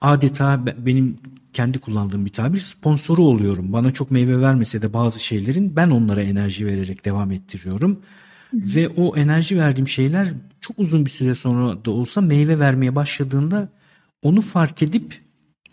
Adeta 0.00 0.66
benim 0.66 1.16
kendi 1.52 1.78
kullandığım 1.78 2.24
bir 2.24 2.32
tabir 2.32 2.60
sponsoru 2.60 3.22
oluyorum. 3.22 3.72
Bana 3.72 3.90
çok 3.90 4.10
meyve 4.10 4.40
vermese 4.40 4.82
de 4.82 4.92
bazı 4.92 5.24
şeylerin 5.24 5.76
ben 5.76 5.90
onlara 5.90 6.22
enerji 6.22 6.66
vererek 6.66 7.04
devam 7.04 7.30
ettiriyorum. 7.32 8.00
Ve 8.52 8.88
o 8.88 9.16
enerji 9.16 9.58
verdiğim 9.58 9.88
şeyler 9.88 10.28
çok 10.60 10.78
uzun 10.78 11.04
bir 11.04 11.10
süre 11.10 11.34
sonra 11.34 11.84
da 11.84 11.90
olsa 11.90 12.20
meyve 12.20 12.58
vermeye 12.58 12.94
başladığında 12.94 13.68
onu 14.22 14.40
fark 14.40 14.82
edip 14.82 15.20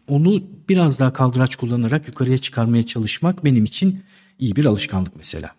onu 0.07 0.43
biraz 0.69 0.99
daha 0.99 1.13
kaldıraç 1.13 1.55
kullanarak 1.55 2.07
yukarıya 2.07 2.37
çıkarmaya 2.37 2.83
çalışmak 2.83 3.45
benim 3.45 3.63
için 3.63 4.03
iyi 4.39 4.55
bir 4.55 4.65
alışkanlık 4.65 5.15
mesela. 5.15 5.51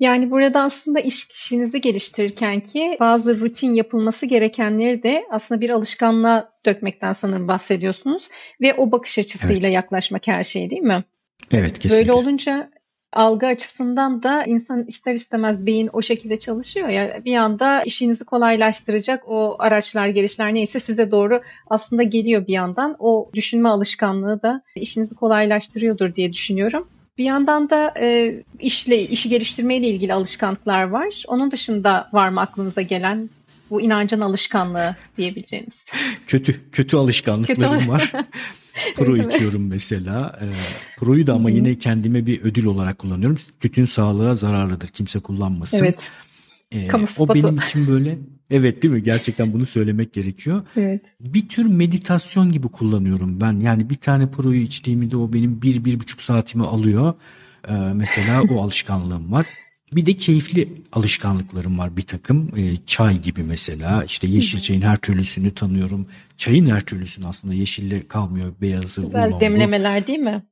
Yani 0.00 0.30
burada 0.30 0.60
aslında 0.60 1.00
iş 1.00 1.28
kişinizi 1.28 1.80
geliştirirken 1.80 2.60
ki 2.60 2.96
bazı 3.00 3.40
rutin 3.40 3.74
yapılması 3.74 4.26
gerekenleri 4.26 5.02
de 5.02 5.24
aslında 5.30 5.60
bir 5.60 5.70
alışkanlığa 5.70 6.52
dökmekten 6.66 7.12
sanırım 7.12 7.48
bahsediyorsunuz 7.48 8.28
ve 8.60 8.74
o 8.74 8.92
bakış 8.92 9.18
açısıyla 9.18 9.68
evet. 9.68 9.74
yaklaşmak 9.74 10.26
her 10.26 10.44
şeye 10.44 10.70
değil 10.70 10.82
mi? 10.82 11.04
Evet 11.52 11.78
kesinlikle. 11.78 11.98
Böyle 11.98 12.12
olunca 12.12 12.70
algı 13.12 13.46
açısından 13.46 14.22
da 14.22 14.44
insan 14.44 14.84
ister 14.86 15.14
istemez 15.14 15.66
beyin 15.66 15.90
o 15.92 16.02
şekilde 16.02 16.38
çalışıyor 16.38 16.88
ya 16.88 17.24
bir 17.24 17.36
anda 17.36 17.82
işinizi 17.82 18.24
kolaylaştıracak 18.24 19.28
o 19.28 19.56
araçlar 19.58 20.08
gelişler 20.08 20.54
neyse 20.54 20.80
size 20.80 21.10
doğru 21.10 21.40
aslında 21.70 22.02
geliyor 22.02 22.46
bir 22.46 22.52
yandan 22.52 22.96
o 22.98 23.30
düşünme 23.34 23.68
alışkanlığı 23.68 24.42
da 24.42 24.62
işinizi 24.74 25.14
kolaylaştırıyordur 25.14 26.14
diye 26.14 26.32
düşünüyorum. 26.32 26.88
Bir 27.20 27.24
yandan 27.24 27.70
da 27.70 27.94
e, 28.00 28.34
işle 28.60 29.08
işi 29.08 29.28
geliştirmeyle 29.28 29.88
ilgili 29.88 30.12
alışkanlıklar 30.14 30.82
var. 30.82 31.24
Onun 31.28 31.50
dışında 31.50 32.08
var 32.12 32.28
mı 32.28 32.40
aklınıza 32.40 32.82
gelen 32.82 33.30
bu 33.70 33.80
inancın 33.80 34.20
alışkanlığı 34.20 34.96
diyebileceğiniz? 35.18 35.84
Kötü 36.26 36.70
kötü 36.72 36.96
alışkanlıklarım 36.96 37.78
kötü. 37.78 37.90
var. 37.90 38.12
Pro 38.96 39.16
evet, 39.16 39.34
içiyorum 39.34 39.68
mesela. 39.68 40.38
E, 40.42 40.46
pro'yu 40.98 41.26
da 41.26 41.32
ama 41.32 41.48
Hı-hı. 41.48 41.56
yine 41.56 41.78
kendime 41.78 42.26
bir 42.26 42.42
ödül 42.42 42.64
olarak 42.64 42.98
kullanıyorum. 42.98 43.38
Tütün 43.60 43.84
sağlığa 43.84 44.36
zararlıdır. 44.36 44.88
Kimse 44.88 45.20
kullanmasın. 45.20 45.78
Evet. 45.78 45.98
E, 46.74 46.88
o 47.18 47.34
benim 47.34 47.56
için 47.56 47.86
böyle 47.86 48.18
evet 48.50 48.82
değil 48.82 48.94
mi? 48.94 49.02
Gerçekten 49.02 49.52
bunu 49.52 49.66
söylemek 49.66 50.12
gerekiyor. 50.12 50.62
Evet. 50.76 51.02
Bir 51.20 51.48
tür 51.48 51.64
meditasyon 51.64 52.52
gibi 52.52 52.68
kullanıyorum 52.68 53.40
ben. 53.40 53.60
Yani 53.60 53.90
bir 53.90 53.96
tane 53.96 54.30
pro'yu 54.30 54.60
içtiğimde 54.60 55.16
o 55.16 55.32
benim 55.32 55.62
bir, 55.62 55.84
bir 55.84 56.00
buçuk 56.00 56.22
saatimi 56.22 56.64
alıyor. 56.64 57.14
E, 57.68 57.72
mesela 57.94 58.42
o 58.42 58.60
alışkanlığım 58.62 59.32
var. 59.32 59.46
Bir 59.92 60.06
de 60.06 60.12
keyifli 60.12 60.68
alışkanlıklarım 60.92 61.78
var 61.78 61.96
bir 61.96 62.02
takım. 62.02 62.50
E, 62.56 62.76
çay 62.86 63.20
gibi 63.20 63.42
mesela. 63.42 64.04
İşte 64.04 64.26
yeşil 64.26 64.60
çayın 64.60 64.82
her 64.82 64.96
türlüsünü 64.96 65.50
tanıyorum. 65.50 66.06
Çayın 66.36 66.66
her 66.66 66.80
türlüsünü 66.80 67.26
aslında 67.26 67.54
yeşille 67.54 68.08
kalmıyor. 68.08 68.52
Beyazı, 68.60 69.02
Güzel 69.02 69.40
demlemeler 69.40 70.06
değil 70.06 70.18
mi? 70.18 70.42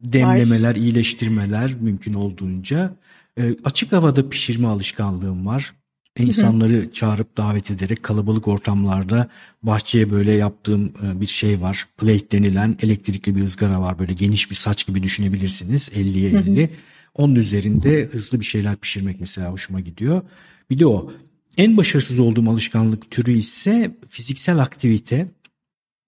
Demlemeler, 0.00 0.70
var. 0.70 0.74
iyileştirmeler 0.74 1.74
mümkün 1.80 2.14
olduğunca. 2.14 2.96
E, 3.38 3.56
açık 3.64 3.92
havada 3.92 4.28
pişirme 4.28 4.68
alışkanlığım 4.68 5.46
var. 5.46 5.74
İnsanları 6.18 6.92
çağırıp 6.92 7.36
davet 7.36 7.70
ederek 7.70 8.02
kalabalık 8.02 8.48
ortamlarda 8.48 9.28
bahçeye 9.62 10.10
böyle 10.10 10.32
yaptığım 10.32 10.84
e, 10.86 11.20
bir 11.20 11.26
şey 11.26 11.60
var. 11.60 11.88
Plate 11.98 12.30
denilen 12.30 12.76
elektrikli 12.82 13.36
bir 13.36 13.42
ızgara 13.42 13.80
var. 13.80 13.98
Böyle 13.98 14.12
geniş 14.12 14.50
bir 14.50 14.54
saç 14.56 14.86
gibi 14.86 15.02
düşünebilirsiniz. 15.02 15.88
50'ye 15.88 16.30
50. 16.30 16.70
Onun 17.14 17.34
üzerinde 17.34 18.04
hızlı 18.04 18.40
bir 18.40 18.44
şeyler 18.44 18.76
pişirmek 18.76 19.20
mesela 19.20 19.52
hoşuma 19.52 19.80
gidiyor. 19.80 20.22
Bir 20.70 20.78
de 20.78 20.86
o. 20.86 21.12
En 21.56 21.76
başarısız 21.76 22.18
olduğum 22.18 22.50
alışkanlık 22.50 23.10
türü 23.10 23.32
ise 23.32 23.96
fiziksel 24.08 24.58
aktivite. 24.58 25.30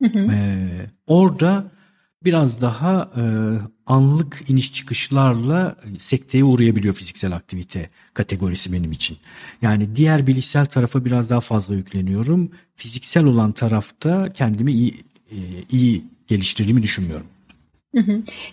Ee, 0.04 0.86
orada 1.06 1.72
biraz 2.24 2.60
daha 2.60 3.12
e, 3.16 3.22
anlık 3.86 4.50
iniş 4.50 4.72
çıkışlarla 4.72 5.76
sekteye 5.98 6.44
uğrayabiliyor 6.44 6.94
fiziksel 6.94 7.32
aktivite 7.32 7.90
kategorisi 8.14 8.72
benim 8.72 8.92
için. 8.92 9.16
Yani 9.62 9.96
diğer 9.96 10.26
bilişsel 10.26 10.66
tarafa 10.66 11.04
biraz 11.04 11.30
daha 11.30 11.40
fazla 11.40 11.74
yükleniyorum. 11.74 12.50
Fiziksel 12.76 13.24
olan 13.24 13.52
tarafta 13.52 14.28
kendimi 14.32 14.72
iyi, 14.72 14.94
e, 15.30 15.38
iyi 15.70 16.04
geliştirdiğimi 16.26 16.82
düşünmüyorum. 16.82 17.26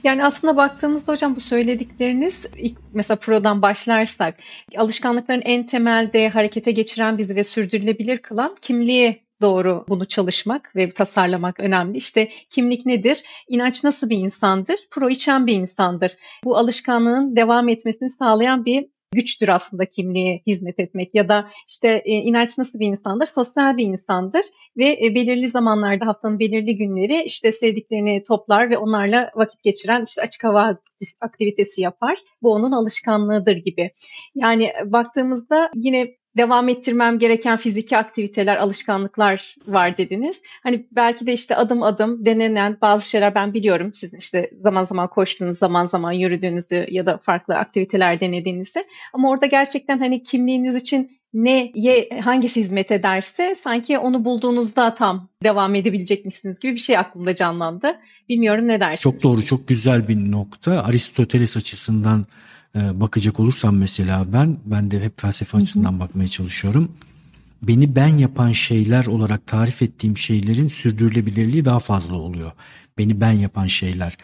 Yani 0.04 0.26
aslında 0.26 0.58
baktığımızda 0.58 1.12
hocam 1.12 1.36
bu 1.36 1.42
söyledikleriniz 1.42 2.46
ilk 2.58 2.78
mesela 2.94 3.18
prodan 3.18 3.62
başlarsak 3.62 4.40
alışkanlıkların 4.78 5.42
en 5.42 5.68
temelde 5.68 6.30
harekete 6.30 6.72
geçiren 6.72 7.18
bizi 7.18 7.36
ve 7.36 7.44
sürdürülebilir 7.44 8.18
kılan 8.18 8.56
kimliği 8.62 9.23
doğru 9.44 9.86
bunu 9.90 10.06
çalışmak 10.06 10.76
ve 10.76 10.90
tasarlamak 10.90 11.60
önemli. 11.60 11.98
İşte 11.98 12.30
kimlik 12.50 12.86
nedir? 12.86 13.24
İnanç 13.48 13.84
nasıl 13.84 14.10
bir 14.10 14.18
insandır? 14.18 14.80
Pro 14.92 15.10
içen 15.10 15.48
bir 15.48 15.54
insandır. 15.54 16.18
Bu 16.44 16.58
alışkanlığın 16.58 17.36
devam 17.36 17.70
etmesini 17.70 18.10
sağlayan 18.10 18.66
bir 18.66 18.86
güçtür 19.14 19.50
aslında 19.50 19.86
kimliğe 19.86 20.42
hizmet 20.48 20.80
etmek 20.80 21.16
ya 21.16 21.30
da 21.30 21.50
işte 21.68 22.02
e, 22.06 22.12
inanç 22.12 22.58
nasıl 22.58 22.80
bir 22.80 22.88
insandır? 22.88 23.26
Sosyal 23.26 23.78
bir 23.78 23.86
insandır 23.86 24.44
ve 24.78 25.00
e, 25.06 25.16
belirli 25.16 25.48
zamanlarda 25.48 26.08
haftanın 26.08 26.40
belirli 26.40 26.78
günleri 26.78 27.24
işte 27.24 27.52
sevdiklerini 27.52 28.24
toplar 28.24 28.70
ve 28.70 28.78
onlarla 28.78 29.32
vakit 29.36 29.64
geçiren 29.64 30.04
işte 30.08 30.22
açık 30.22 30.44
hava 30.44 30.78
aktivitesi 31.22 31.82
yapar. 31.82 32.18
Bu 32.42 32.54
onun 32.54 32.72
alışkanlığıdır 32.72 33.56
gibi. 33.56 33.92
Yani 34.36 34.72
baktığımızda 34.86 35.72
yine 35.76 36.08
devam 36.38 36.70
ettirmem 36.70 37.20
gereken 37.20 37.58
fiziki 37.58 37.98
aktiviteler, 37.98 38.58
alışkanlıklar 38.58 39.56
var 39.68 39.98
dediniz. 39.98 40.42
Hani 40.64 40.86
belki 40.92 41.26
de 41.28 41.34
işte 41.34 41.56
adım 41.56 41.84
adım 41.84 42.26
denenen 42.26 42.78
bazı 42.82 43.10
şeyler 43.10 43.36
ben 43.36 43.54
biliyorum. 43.54 43.94
Sizin 43.94 44.18
işte 44.18 44.52
zaman 44.62 44.86
zaman 44.86 45.08
koştuğunuz, 45.08 45.58
zaman 45.58 45.86
zaman 45.86 46.12
yürüdüğünüzü 46.12 46.88
ya 46.90 47.06
da 47.06 47.18
farklı 47.18 47.56
aktiviteler 47.56 48.20
denediğinizde. 48.20 48.88
Ama 49.14 49.30
orada 49.30 49.46
gerçekten 49.46 50.00
hani 50.00 50.24
kimliğiniz 50.24 50.76
için 50.76 51.24
neye 51.34 52.10
hangisi 52.24 52.60
hizmet 52.60 52.92
ederse 52.92 53.56
sanki 53.64 53.98
onu 53.98 54.26
bulduğunuzda 54.26 54.96
tam 54.96 55.30
devam 55.44 55.76
edebilecekmişsiniz 55.76 56.60
gibi 56.60 56.74
bir 56.74 56.80
şey 56.80 56.98
aklımda 56.98 57.36
canlandı. 57.36 58.00
Bilmiyorum 58.30 58.68
ne 58.68 58.82
dersiniz? 58.82 59.02
Çok 59.02 59.24
doğru, 59.24 59.46
çok 59.46 59.68
güzel 59.68 60.08
bir 60.08 60.32
nokta. 60.32 60.84
Aristoteles 60.84 61.58
açısından 61.58 62.26
bakacak 62.76 63.40
olursam 63.40 63.78
mesela 63.78 64.34
ben, 64.34 64.58
ben 64.66 64.92
de 64.92 65.04
hep 65.04 65.22
felsefe 65.22 65.58
açısından 65.58 66.00
bakmaya 66.00 66.28
çalışıyorum. 66.28 66.92
Beni 67.62 67.96
ben 67.96 68.08
yapan 68.08 68.52
şeyler 68.52 69.06
olarak 69.06 69.48
tarif 69.48 69.82
ettiğim 69.82 70.18
şeylerin 70.18 70.68
sürdürülebilirliği 70.68 71.66
daha 71.66 71.80
fazla 71.80 72.16
oluyor. 72.16 72.52
Beni 72.98 73.22
ben 73.22 73.32
yapan 73.32 73.68
şeyler. 73.68 74.18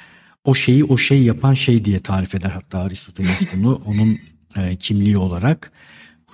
O 0.43 0.55
şeyi 0.55 0.83
o 0.83 0.97
şey 0.97 1.23
yapan 1.23 1.53
şey 1.53 1.85
diye 1.85 1.99
tarif 1.99 2.35
eder 2.35 2.49
hatta 2.49 2.79
Aristoteles 2.79 3.41
bunu 3.55 3.81
onun 3.85 4.19
e, 4.57 4.75
kimliği 4.75 5.17
olarak, 5.17 5.71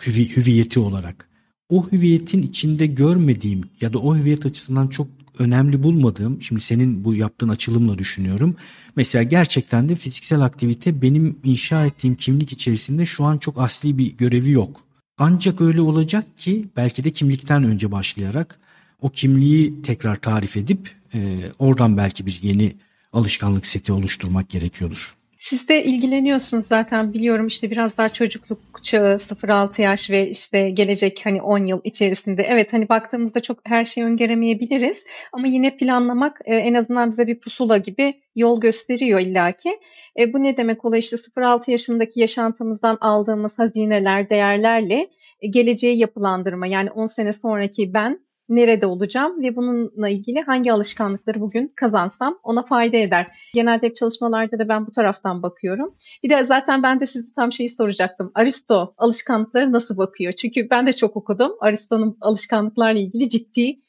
hüvi, 0.06 0.36
hüviyeti 0.36 0.80
olarak. 0.80 1.30
O 1.70 1.92
hüviyetin 1.92 2.42
içinde 2.42 2.86
görmediğim 2.86 3.62
ya 3.82 3.94
da 3.94 4.00
o 4.00 4.16
hüviyet 4.16 4.46
açısından 4.46 4.88
çok 4.88 5.08
önemli 5.40 5.84
bulmadığım, 5.84 6.42
şimdi 6.42 6.62
senin 6.62 7.04
bu 7.04 7.16
yaptığın 7.16 7.50
açılımla 7.50 7.98
düşünüyorum. 7.98 8.56
Mesela 8.96 9.24
gerçekten 9.24 9.90
de 9.90 9.96
fiziksel 9.96 10.42
aktivite 10.42 11.02
benim 11.02 11.40
inşa 11.44 11.86
ettiğim 11.86 12.16
kimlik 12.16 12.52
içerisinde 12.52 13.06
şu 13.06 13.24
an 13.24 13.38
çok 13.38 13.60
asli 13.60 13.98
bir 13.98 14.18
görevi 14.18 14.52
yok. 14.52 14.82
Ancak 15.18 15.62
öyle 15.62 15.82
olacak 15.82 16.38
ki 16.38 16.68
belki 16.76 17.04
de 17.04 17.12
kimlikten 17.12 17.64
önce 17.64 17.92
başlayarak 17.92 18.60
o 19.02 19.10
kimliği 19.10 19.82
tekrar 19.82 20.16
tarif 20.16 20.58
edip 20.58 20.92
e, 21.14 21.40
oradan 21.60 21.98
belki 21.98 22.26
bir 22.26 22.40
yeni 22.42 22.76
alışkanlık 23.14 23.68
seti 23.68 23.92
oluşturmak 23.92 24.50
gerekiyordur. 24.50 25.16
Siz 25.46 25.70
de 25.70 25.84
ilgileniyorsunuz 25.84 26.66
zaten 26.66 27.14
biliyorum. 27.14 27.48
İşte 27.48 27.72
biraz 27.72 27.98
daha 27.98 28.10
çocukluk 28.10 28.84
çağı 28.84 29.16
0-6 29.20 29.82
yaş 29.82 30.10
ve 30.10 30.30
işte 30.30 30.70
gelecek 30.70 31.22
hani 31.24 31.42
10 31.42 31.66
yıl 31.66 31.82
içerisinde. 31.84 32.44
Evet 32.44 32.74
hani 32.74 32.90
baktığımızda 32.90 33.42
çok 33.42 33.58
her 33.64 33.86
şeyi 33.86 34.06
öngöremeyebiliriz. 34.06 35.04
Ama 35.34 35.48
yine 35.48 35.78
planlamak 35.78 36.42
e, 36.46 36.56
en 36.56 36.74
azından 36.74 37.10
bize 37.10 37.28
bir 37.28 37.40
pusula 37.40 37.78
gibi 37.78 38.14
yol 38.36 38.62
gösteriyor 38.62 39.20
illaki. 39.20 39.80
E, 40.20 40.34
bu 40.34 40.44
ne 40.44 40.58
demek 40.58 40.86
oluyor? 40.86 41.04
İşte 41.04 41.18
0-6 41.18 41.72
yaşındaki 41.72 42.20
yaşantımızdan 42.20 42.98
aldığımız 43.02 43.60
hazineler, 43.60 44.30
değerlerle 44.30 45.10
e, 45.42 45.48
geleceği 45.48 45.98
yapılandırma. 45.98 46.68
Yani 46.68 46.92
10 46.92 47.06
sene 47.06 47.34
sonraki 47.34 47.94
ben 47.94 48.25
nerede 48.50 48.86
olacağım 48.86 49.42
ve 49.44 49.56
bununla 49.56 50.10
ilgili 50.10 50.42
hangi 50.42 50.72
alışkanlıkları 50.72 51.40
bugün 51.40 51.72
kazansam 51.76 52.40
ona 52.44 52.66
fayda 52.66 52.98
eder. 52.98 53.28
Genelde 53.54 53.88
hep 53.88 53.96
çalışmalarda 53.96 54.60
da 54.60 54.70
ben 54.70 54.88
bu 54.88 54.92
taraftan 54.92 55.44
bakıyorum. 55.44 55.96
Bir 56.24 56.30
de 56.30 56.46
zaten 56.46 56.84
ben 56.84 57.00
de 57.00 57.08
size 57.08 57.28
tam 57.36 57.52
şeyi 57.52 57.70
soracaktım. 57.70 58.32
Aristo 58.36 58.94
alışkanlıkları 58.98 59.72
nasıl 59.72 59.98
bakıyor? 59.98 60.34
Çünkü 60.34 60.70
ben 60.70 60.88
de 60.88 60.94
çok 60.94 61.18
okudum. 61.18 61.52
Aristo'nun 61.60 62.18
alışkanlıklarla 62.22 63.00
ilgili 63.00 63.30
ciddi 63.30 63.80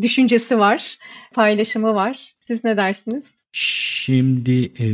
düşüncesi 0.00 0.58
var, 0.58 0.98
paylaşımı 1.34 1.94
var. 1.94 2.32
Siz 2.46 2.64
ne 2.64 2.76
dersiniz? 2.76 3.24
Şimdi 3.52 4.64
e, 4.64 4.84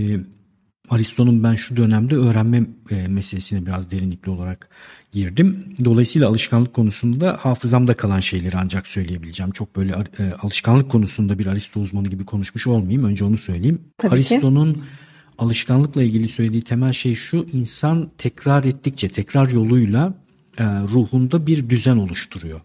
Aristo'nun 0.90 1.44
ben 1.44 1.54
şu 1.54 1.76
dönemde 1.76 2.16
öğrenme 2.16 2.62
e, 2.90 3.08
meselesine 3.08 3.66
biraz 3.66 3.90
derinlikli 3.90 4.30
olarak 4.30 4.70
girdim. 5.12 5.64
Dolayısıyla 5.84 6.28
alışkanlık 6.28 6.74
konusunda 6.74 7.38
hafızamda 7.40 7.94
kalan 7.94 8.20
şeyleri 8.20 8.56
ancak 8.56 8.86
söyleyebileceğim. 8.86 9.52
Çok 9.52 9.76
böyle 9.76 9.92
e, 9.92 10.32
alışkanlık 10.42 10.90
konusunda 10.90 11.38
bir 11.38 11.46
Aristo 11.46 11.80
uzmanı 11.80 12.08
gibi 12.08 12.24
konuşmuş 12.24 12.66
olmayayım. 12.66 13.04
Önce 13.04 13.24
onu 13.24 13.38
söyleyeyim. 13.38 13.80
Aristo'nun 14.10 14.82
alışkanlıkla 15.38 16.02
ilgili 16.02 16.28
söylediği 16.28 16.62
temel 16.62 16.92
şey 16.92 17.14
şu. 17.14 17.46
insan 17.52 18.10
tekrar 18.18 18.64
ettikçe, 18.64 19.08
tekrar 19.08 19.48
yoluyla 19.50 20.14
e, 20.58 20.64
ruhunda 20.64 21.46
bir 21.46 21.70
düzen 21.70 21.96
oluşturuyor. 21.96 22.60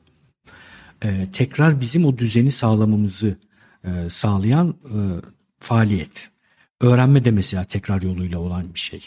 E, 1.04 1.28
tekrar 1.34 1.82
bizim 1.82 2.06
o 2.06 2.18
düzeni 2.18 2.52
sağlamamızı 2.52 3.38
e, 3.84 3.90
sağlayan 4.10 4.76
e, 4.86 4.98
faaliyet. 5.60 6.30
Öğrenme 6.82 7.26
de 7.26 7.32
mesela 7.32 7.64
tekrar 7.64 8.02
yoluyla 8.02 8.40
olan 8.40 8.74
bir 8.74 8.80
şey. 8.80 9.06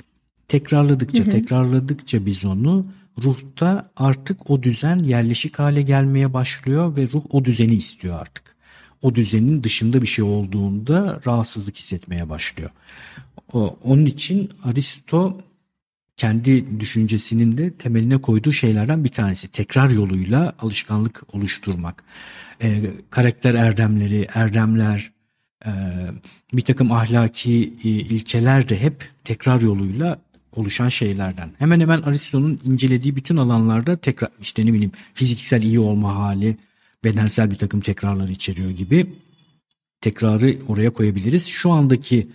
Tekrarladıkça 0.49 1.23
hı 1.23 1.27
hı. 1.27 1.31
tekrarladıkça 1.31 2.27
biz 2.27 2.45
onu 2.45 2.87
ruhta 3.23 3.91
artık 3.97 4.51
o 4.51 4.63
düzen 4.63 4.99
yerleşik 4.99 5.59
hale 5.59 5.83
gelmeye 5.83 6.33
başlıyor 6.33 6.97
ve 6.97 7.09
ruh 7.13 7.25
o 7.31 7.45
düzeni 7.45 7.75
istiyor 7.75 8.21
artık. 8.21 8.57
O 9.03 9.15
düzenin 9.15 9.63
dışında 9.63 10.03
bir 10.03 10.07
şey 10.07 10.25
olduğunda 10.25 11.21
rahatsızlık 11.27 11.77
hissetmeye 11.77 12.29
başlıyor. 12.29 12.71
Onun 13.83 14.05
için 14.05 14.51
Aristo 14.65 15.41
kendi 16.17 16.81
düşüncesinin 16.81 17.59
de 17.59 17.71
temeline 17.71 18.17
koyduğu 18.17 18.53
şeylerden 18.53 19.05
bir 19.05 19.09
tanesi 19.09 19.49
tekrar 19.49 19.91
yoluyla 19.91 20.55
alışkanlık 20.59 21.23
oluşturmak. 21.35 22.05
E, 22.63 22.83
karakter 23.11 23.55
erdemleri, 23.55 24.27
erdemler, 24.35 25.13
e, 25.67 25.71
bir 26.53 26.63
takım 26.63 26.93
ahlaki 26.93 27.75
e, 27.85 27.89
ilkeler 27.89 28.69
de 28.69 28.81
hep 28.81 29.11
tekrar 29.25 29.61
yoluyla 29.61 30.19
oluşan 30.59 30.89
şeylerden. 30.89 31.51
Hemen 31.59 31.81
hemen 31.81 32.03
Aristo'nun 32.03 32.61
incelediği 32.65 33.17
bütün 33.17 33.37
alanlarda 33.37 33.97
tekrar 33.97 34.31
işte 34.41 34.67
ne 34.67 34.73
bileyim 34.73 34.93
fiziksel 35.15 35.63
iyi 35.63 35.81
olma 35.81 36.15
hali, 36.15 36.57
bedensel 37.05 37.51
bir 37.51 37.57
takım 37.57 37.81
tekrarlar 37.81 38.29
içeriyor 38.29 38.71
gibi 38.71 39.07
tekrarı 40.01 40.59
oraya 40.69 40.91
koyabiliriz. 40.91 41.47
Şu 41.47 41.71
andaki 41.71 42.29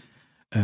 e, 0.56 0.62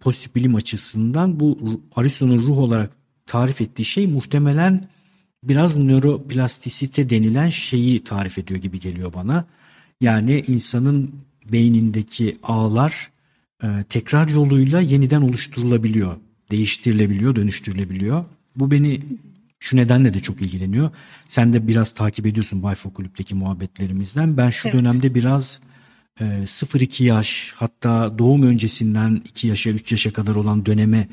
pozitif 0.00 0.34
bilim 0.34 0.54
açısından 0.54 1.40
bu 1.40 1.80
Aristo'nun 1.96 2.38
ruh 2.38 2.58
olarak 2.58 2.90
tarif 3.26 3.60
ettiği 3.60 3.84
şey 3.84 4.06
muhtemelen 4.06 4.88
biraz 5.44 5.76
nöroplastisite 5.76 7.10
denilen 7.10 7.48
şeyi 7.48 8.04
tarif 8.04 8.38
ediyor 8.38 8.60
gibi 8.60 8.80
geliyor 8.80 9.12
bana. 9.12 9.44
Yani 10.00 10.44
insanın 10.46 11.14
beynindeki 11.52 12.36
ağlar 12.42 13.10
e, 13.62 13.66
tekrar 13.88 14.28
yoluyla 14.28 14.80
yeniden 14.80 15.22
oluşturulabiliyor 15.22 16.16
değiştirilebiliyor, 16.52 17.36
dönüştürülebiliyor. 17.36 18.24
Bu 18.56 18.70
beni 18.70 19.02
şu 19.60 19.76
nedenle 19.76 20.14
de 20.14 20.20
çok 20.20 20.42
ilgileniyor. 20.42 20.90
Sen 21.28 21.52
de 21.52 21.68
biraz 21.68 21.94
takip 21.94 22.26
ediyorsun 22.26 22.62
Bayfo 22.62 22.92
Kulüp'teki 22.92 23.34
muhabbetlerimizden. 23.34 24.36
Ben 24.36 24.50
şu 24.50 24.68
evet. 24.68 24.78
dönemde 24.78 25.14
biraz 25.14 25.60
e, 26.20 26.24
0-2 26.24 27.04
yaş 27.04 27.52
hatta 27.56 28.18
doğum 28.18 28.42
öncesinden 28.42 29.22
2 29.24 29.48
yaşa 29.48 29.70
3 29.70 29.92
yaşa 29.92 30.12
kadar 30.12 30.34
olan 30.34 30.66
döneme 30.66 31.08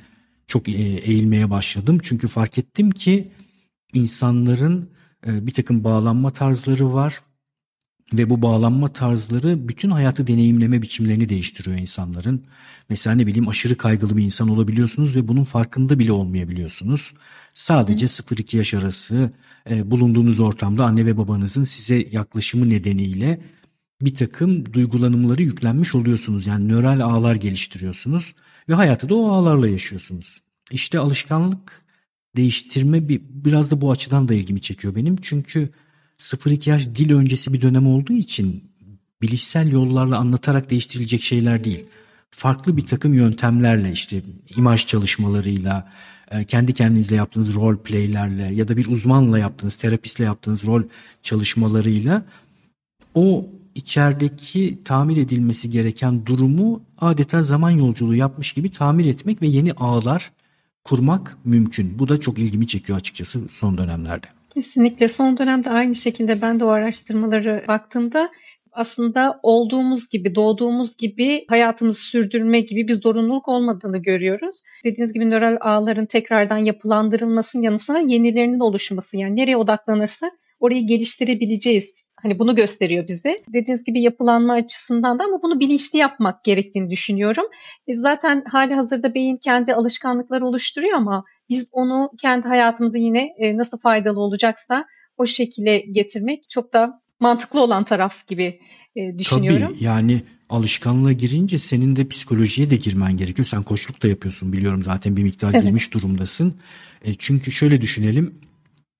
çok 0.47 0.69
e, 0.69 0.71
eğilmeye 0.81 1.49
başladım. 1.49 1.99
Çünkü 2.03 2.27
fark 2.27 2.57
ettim 2.57 2.91
ki 2.91 3.31
insanların 3.93 4.89
e, 5.27 5.47
bir 5.47 5.53
takım 5.53 5.83
bağlanma 5.83 6.33
tarzları 6.33 6.93
var 6.93 7.19
ve 8.13 8.29
bu 8.29 8.41
bağlanma 8.41 8.87
tarzları 8.87 9.67
bütün 9.67 9.89
hayatı 9.89 10.27
deneyimleme 10.27 10.81
biçimlerini 10.81 11.29
değiştiriyor 11.29 11.77
insanların. 11.77 12.43
Mesela 12.89 13.15
ne 13.15 13.27
bileyim 13.27 13.47
aşırı 13.47 13.77
kaygılı 13.77 14.17
bir 14.17 14.23
insan 14.23 14.47
olabiliyorsunuz 14.47 15.15
ve 15.15 15.27
bunun 15.27 15.43
farkında 15.43 15.99
bile 15.99 16.11
olmayabiliyorsunuz. 16.11 17.13
Sadece 17.53 18.05
0-2 18.05 18.57
yaş 18.57 18.73
arası 18.73 19.31
e, 19.69 19.91
bulunduğunuz 19.91 20.39
ortamda 20.39 20.85
anne 20.85 21.05
ve 21.05 21.17
babanızın 21.17 21.63
size 21.63 22.07
yaklaşımı 22.11 22.69
nedeniyle 22.69 23.41
bir 24.01 24.15
takım 24.15 24.73
duygulanımları 24.73 25.43
yüklenmiş 25.43 25.95
oluyorsunuz. 25.95 26.47
Yani 26.47 26.67
nöral 26.67 26.99
ağlar 26.99 27.35
geliştiriyorsunuz 27.35 28.33
ve 28.69 28.73
hayatı 28.73 29.09
da 29.09 29.15
o 29.15 29.31
ağlarla 29.31 29.67
yaşıyorsunuz. 29.67 30.41
İşte 30.71 30.99
alışkanlık 30.99 31.85
değiştirme 32.35 33.09
bir, 33.09 33.21
biraz 33.29 33.71
da 33.71 33.81
bu 33.81 33.91
açıdan 33.91 34.27
da 34.27 34.33
ilgimi 34.33 34.61
çekiyor 34.61 34.95
benim. 34.95 35.15
Çünkü 35.21 35.69
0-2 36.19 36.69
yaş 36.69 36.87
dil 36.87 37.13
öncesi 37.13 37.53
bir 37.53 37.61
dönem 37.61 37.87
olduğu 37.87 38.13
için 38.13 38.71
bilişsel 39.21 39.71
yollarla 39.71 40.17
anlatarak 40.17 40.69
değiştirilecek 40.69 41.23
şeyler 41.23 41.63
değil. 41.63 41.85
Farklı 42.31 42.77
bir 42.77 42.85
takım 42.85 43.13
yöntemlerle 43.13 43.91
işte 43.91 44.23
imaj 44.57 44.85
çalışmalarıyla, 44.85 45.91
e, 46.31 46.43
kendi 46.43 46.73
kendinizle 46.73 47.15
yaptığınız 47.15 47.55
rol 47.55 47.77
playlerle 47.77 48.43
ya 48.53 48.67
da 48.67 48.77
bir 48.77 48.87
uzmanla 48.87 49.39
yaptığınız, 49.39 49.75
terapistle 49.75 50.23
yaptığınız 50.23 50.65
rol 50.65 50.83
çalışmalarıyla 51.23 52.25
o 53.13 53.49
içerideki 53.75 54.79
tamir 54.85 55.17
edilmesi 55.17 55.69
gereken 55.69 56.25
durumu 56.25 56.81
adeta 56.97 57.43
zaman 57.43 57.69
yolculuğu 57.69 58.15
yapmış 58.15 58.53
gibi 58.53 58.71
tamir 58.71 59.05
etmek 59.05 59.41
ve 59.41 59.47
yeni 59.47 59.73
ağlar 59.73 60.31
kurmak 60.83 61.37
mümkün. 61.45 61.99
Bu 61.99 62.07
da 62.07 62.19
çok 62.19 62.39
ilgimi 62.39 62.67
çekiyor 62.67 62.97
açıkçası 62.97 63.47
son 63.47 63.77
dönemlerde. 63.77 64.38
Kesinlikle 64.59 65.09
son 65.09 65.37
dönemde 65.37 65.69
aynı 65.69 65.95
şekilde 65.95 66.41
ben 66.41 66.59
de 66.59 66.65
o 66.65 66.67
araştırmaları 66.67 67.63
baktığımda 67.67 68.29
aslında 68.71 69.39
olduğumuz 69.43 70.09
gibi, 70.09 70.35
doğduğumuz 70.35 70.97
gibi 70.97 71.45
hayatımızı 71.47 71.99
sürdürme 71.99 72.61
gibi 72.61 72.87
bir 72.87 73.01
zorunluluk 73.01 73.47
olmadığını 73.47 73.97
görüyoruz. 73.97 74.61
Dediğiniz 74.85 75.13
gibi 75.13 75.29
nöral 75.29 75.57
ağların 75.61 76.05
tekrardan 76.05 76.57
yapılandırılmasının 76.57 77.63
yanı 77.63 77.79
sıra 77.79 77.99
yenilerinin 77.99 78.59
oluşması. 78.59 79.17
Yani 79.17 79.35
nereye 79.35 79.57
odaklanırsa 79.57 80.31
orayı 80.59 80.87
geliştirebileceğiz. 80.87 81.93
Hani 82.21 82.39
bunu 82.39 82.55
gösteriyor 82.55 83.07
bize. 83.07 83.35
Dediğiniz 83.53 83.83
gibi 83.83 84.01
yapılanma 84.01 84.53
açısından 84.53 85.19
da 85.19 85.23
ama 85.23 85.41
bunu 85.43 85.59
bilinçli 85.59 85.99
yapmak 85.99 86.43
gerektiğini 86.43 86.89
düşünüyorum. 86.89 87.45
E 87.87 87.95
zaten 87.95 88.43
hali 88.47 88.73
hazırda 88.73 89.13
beyin 89.13 89.37
kendi 89.37 89.73
alışkanlıkları 89.73 90.45
oluşturuyor 90.45 90.93
ama 90.93 91.23
biz 91.49 91.69
onu 91.71 92.11
kendi 92.21 92.47
hayatımızı 92.47 92.97
yine 92.97 93.35
e, 93.37 93.57
nasıl 93.57 93.77
faydalı 93.77 94.19
olacaksa 94.19 94.85
o 95.17 95.25
şekilde 95.25 95.77
getirmek 95.79 96.49
çok 96.49 96.73
da 96.73 97.01
mantıklı 97.19 97.61
olan 97.61 97.83
taraf 97.83 98.27
gibi 98.27 98.59
e, 98.95 99.19
düşünüyorum. 99.19 99.67
Tabii 99.67 99.83
yani 99.83 100.21
alışkanlığa 100.49 101.11
girince 101.11 101.59
senin 101.59 101.95
de 101.95 102.07
psikolojiye 102.07 102.69
de 102.69 102.75
girmen 102.75 103.17
gerekiyor. 103.17 103.45
Sen 103.45 103.63
koçluk 103.63 104.03
da 104.03 104.07
yapıyorsun 104.07 104.53
biliyorum 104.53 104.83
zaten 104.83 105.17
bir 105.17 105.23
miktar 105.23 105.53
evet. 105.53 105.63
girmiş 105.63 105.93
durumdasın. 105.93 106.53
E, 107.05 107.13
çünkü 107.13 107.51
şöyle 107.51 107.81
düşünelim 107.81 108.48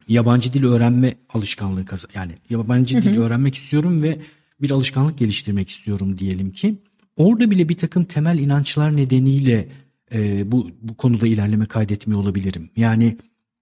yabancı 0.10 0.54
dil 0.54 0.64
öğrenme 0.64 1.14
alışkanlığı 1.30 1.86
yani 2.16 2.32
yabancı 2.50 2.96
hı 2.96 3.00
hı. 3.00 3.04
dil 3.04 3.18
öğrenmek 3.18 3.56
istiyorum 3.56 4.04
ve 4.04 4.20
bir 4.62 4.72
alışkanlık 4.72 5.18
geliştirmek 5.18 5.70
istiyorum 5.70 6.18
diyelim 6.18 6.52
ki 6.52 6.76
orada 7.18 7.52
bile 7.52 7.70
bir 7.70 7.78
takım 7.78 8.04
temel 8.04 8.40
inançlar 8.40 8.98
nedeniyle 8.98 9.68
e, 10.14 10.52
bu, 10.52 10.72
bu 10.82 10.98
konuda 10.98 11.28
ilerleme 11.28 11.66
kaydetmiyor 11.66 12.22
olabilirim. 12.22 12.70
Yani 12.76 13.18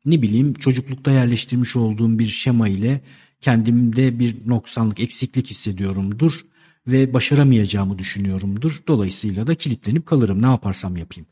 ne 0.06 0.22
bileyim 0.22 0.54
çocuklukta 0.54 1.12
yerleştirmiş 1.12 1.76
olduğum 1.76 2.20
bir 2.20 2.30
şema 2.30 2.68
ile 2.68 3.02
kendimde 3.42 4.20
bir 4.20 4.36
noksanlık, 4.46 5.00
eksiklik 5.00 5.50
hissediyorumdur 5.50 6.34
ve 6.88 7.14
başaramayacağımı 7.14 7.98
düşünüyorumdur. 7.98 8.82
Dolayısıyla 8.88 9.48
da 9.48 9.56
kilitlenip 9.56 10.06
kalırım 10.06 10.42
ne 10.42 10.46
yaparsam 10.46 10.98
yapayım. 10.98 11.28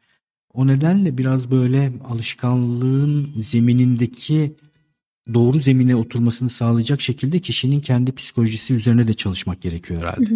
O 0.54 0.67
nedenle 0.67 1.17
biraz 1.17 1.51
böyle 1.51 1.91
alışkanlığın 2.10 3.34
zeminindeki 3.38 4.56
doğru 5.34 5.60
zemine 5.60 5.96
oturmasını 5.96 6.50
sağlayacak 6.50 7.02
şekilde 7.02 7.40
kişinin 7.40 7.82
kendi 7.82 8.16
psikolojisi 8.16 8.74
üzerine 8.74 9.08
de 9.08 9.14
çalışmak 9.14 9.62
gerekiyor 9.62 10.02
herhalde. 10.02 10.30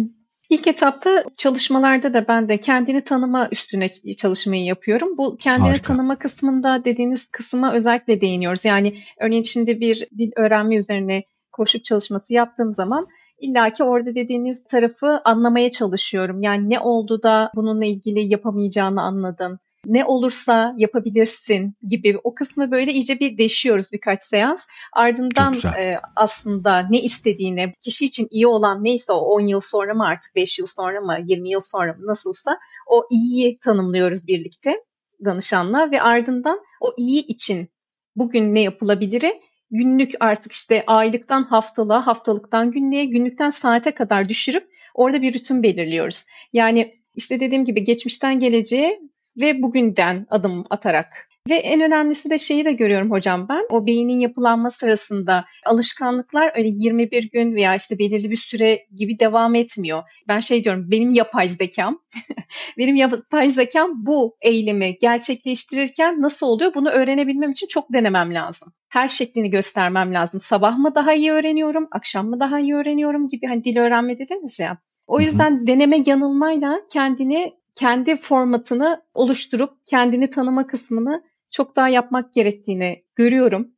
İlk 0.50 0.66
etapta 0.66 1.24
çalışmalarda 1.38 2.14
da 2.14 2.28
ben 2.28 2.48
de 2.48 2.60
kendini 2.60 3.04
tanıma 3.04 3.48
üstüne 3.52 3.88
çalışmayı 4.18 4.64
yapıyorum. 4.64 5.18
Bu 5.18 5.36
kendini 5.36 5.68
Harika. 5.68 5.86
tanıma 5.86 6.18
kısmında 6.18 6.84
dediğiniz 6.84 7.30
kısma 7.30 7.74
özellikle 7.74 8.20
değiniyoruz. 8.20 8.64
Yani 8.64 8.98
örneğin 9.20 9.42
şimdi 9.42 9.80
bir 9.80 10.08
dil 10.18 10.30
öğrenme 10.36 10.76
üzerine 10.76 11.24
koşuk 11.52 11.84
çalışması 11.84 12.32
yaptığım 12.32 12.74
zaman 12.74 13.06
İlla 13.40 13.72
ki 13.72 13.84
orada 13.84 14.14
dediğiniz 14.14 14.64
tarafı 14.64 15.20
anlamaya 15.24 15.70
çalışıyorum. 15.70 16.42
Yani 16.42 16.70
ne 16.70 16.80
oldu 16.80 17.22
da 17.22 17.50
bununla 17.54 17.84
ilgili 17.84 18.32
yapamayacağını 18.32 19.02
anladın. 19.02 19.58
Ne 19.86 20.04
olursa 20.04 20.74
yapabilirsin 20.76 21.74
gibi 21.88 22.18
o 22.24 22.34
kısmı 22.34 22.70
böyle 22.70 22.92
iyice 22.92 23.20
bir 23.20 23.38
deşiyoruz 23.38 23.92
birkaç 23.92 24.24
seans. 24.24 24.66
Ardından 24.92 25.54
e, 25.78 25.96
aslında 26.16 26.86
ne 26.90 27.02
istediğini, 27.02 27.74
kişi 27.80 28.04
için 28.04 28.28
iyi 28.30 28.46
olan 28.46 28.84
neyse 28.84 29.12
o 29.12 29.18
10 29.18 29.40
yıl 29.40 29.60
sonra 29.60 29.94
mı 29.94 30.06
artık 30.06 30.36
5 30.36 30.58
yıl 30.58 30.66
sonra 30.66 31.00
mı 31.00 31.18
20 31.24 31.50
yıl 31.50 31.60
sonra 31.60 31.92
mı 31.92 32.06
nasılsa 32.06 32.58
o 32.86 33.06
iyiyi 33.10 33.58
tanımlıyoruz 33.58 34.26
birlikte 34.26 34.84
danışanla 35.24 35.90
ve 35.90 36.02
ardından 36.02 36.60
o 36.80 36.94
iyi 36.96 37.26
için 37.26 37.68
bugün 38.16 38.54
ne 38.54 38.60
yapılabiliri 38.60 39.40
günlük 39.70 40.12
artık 40.20 40.52
işte 40.52 40.84
aylıktan 40.86 41.42
haftalığa, 41.44 42.06
haftalıktan 42.06 42.70
günlüğe, 42.70 43.04
günlükten 43.04 43.50
saate 43.50 43.90
kadar 43.90 44.28
düşürüp 44.28 44.68
orada 44.94 45.22
bir 45.22 45.34
rutin 45.34 45.62
belirliyoruz. 45.62 46.24
Yani 46.52 46.94
işte 47.14 47.40
dediğim 47.40 47.64
gibi 47.64 47.84
geçmişten 47.84 48.40
geleceğe 48.40 49.00
ve 49.36 49.62
bugünden 49.62 50.26
adım 50.30 50.64
atarak 50.70 51.30
ve 51.48 51.54
en 51.54 51.80
önemlisi 51.80 52.30
de 52.30 52.38
şeyi 52.38 52.64
de 52.64 52.72
görüyorum 52.72 53.10
hocam 53.10 53.48
ben. 53.48 53.66
O 53.70 53.86
beynin 53.86 54.20
yapılanma 54.20 54.70
sırasında 54.70 55.44
alışkanlıklar 55.66 56.52
öyle 56.56 56.68
21 56.68 57.30
gün 57.30 57.54
veya 57.54 57.74
işte 57.74 57.98
belirli 57.98 58.30
bir 58.30 58.36
süre 58.36 58.86
gibi 58.96 59.18
devam 59.18 59.54
etmiyor. 59.54 60.02
Ben 60.28 60.40
şey 60.40 60.64
diyorum 60.64 60.90
benim 60.90 61.10
yapay 61.10 61.48
zekam, 61.48 61.98
benim 62.78 62.96
yapay 62.96 63.50
zekam 63.50 64.06
bu 64.06 64.36
eylemi 64.40 64.98
gerçekleştirirken 64.98 66.22
nasıl 66.22 66.46
oluyor 66.46 66.74
bunu 66.74 66.90
öğrenebilmem 66.90 67.50
için 67.50 67.66
çok 67.66 67.92
denemem 67.92 68.34
lazım. 68.34 68.72
Her 68.88 69.08
şeklini 69.08 69.50
göstermem 69.50 70.14
lazım. 70.14 70.40
Sabah 70.40 70.78
mı 70.78 70.94
daha 70.94 71.14
iyi 71.14 71.32
öğreniyorum, 71.32 71.88
akşam 71.90 72.28
mı 72.28 72.40
daha 72.40 72.60
iyi 72.60 72.74
öğreniyorum 72.74 73.28
gibi 73.28 73.46
hani 73.46 73.64
dil 73.64 73.76
öğrenme 73.76 74.18
dediniz 74.18 74.58
ya. 74.58 74.78
O 75.06 75.20
yüzden 75.20 75.66
deneme 75.66 76.02
yanılmayla 76.06 76.80
kendini 76.92 77.59
kendi 77.80 78.16
formatını 78.16 79.02
oluşturup 79.14 79.86
kendini 79.86 80.30
tanıma 80.30 80.66
kısmını 80.66 81.22
çok 81.50 81.76
daha 81.76 81.88
yapmak 81.88 82.34
gerektiğini 82.34 83.04
görüyorum. 83.16 83.68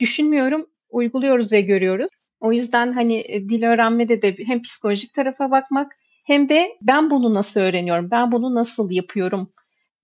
Düşünmüyorum, 0.00 0.66
uyguluyoruz 0.90 1.52
ve 1.52 1.60
görüyoruz. 1.60 2.08
O 2.40 2.52
yüzden 2.52 2.92
hani 2.92 3.24
e, 3.28 3.48
dil 3.48 3.62
öğrenmede 3.62 4.22
de 4.22 4.36
hem 4.46 4.62
psikolojik 4.62 5.14
tarafa 5.14 5.50
bakmak 5.50 5.92
hem 6.24 6.48
de 6.48 6.68
ben 6.82 7.10
bunu 7.10 7.34
nasıl 7.34 7.60
öğreniyorum, 7.60 8.10
ben 8.10 8.32
bunu 8.32 8.54
nasıl 8.54 8.90
yapıyorum, 8.90 9.52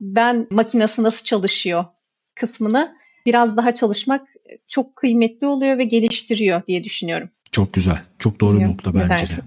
ben 0.01 0.47
makinası 0.51 1.03
nasıl 1.03 1.25
çalışıyor 1.25 1.85
kısmını 2.35 2.97
biraz 3.27 3.57
daha 3.57 3.75
çalışmak 3.75 4.29
çok 4.69 4.97
kıymetli 4.97 5.47
oluyor 5.47 5.79
ve 5.79 5.85
geliştiriyor 5.85 6.63
diye 6.67 6.85
düşünüyorum. 6.85 7.31
Çok 7.53 7.73
güzel, 7.73 7.99
çok 8.19 8.41
doğru 8.41 8.53
Bilmiyorum, 8.53 8.77
nokta 8.85 8.95
bence 8.95 9.27
de. 9.27 9.41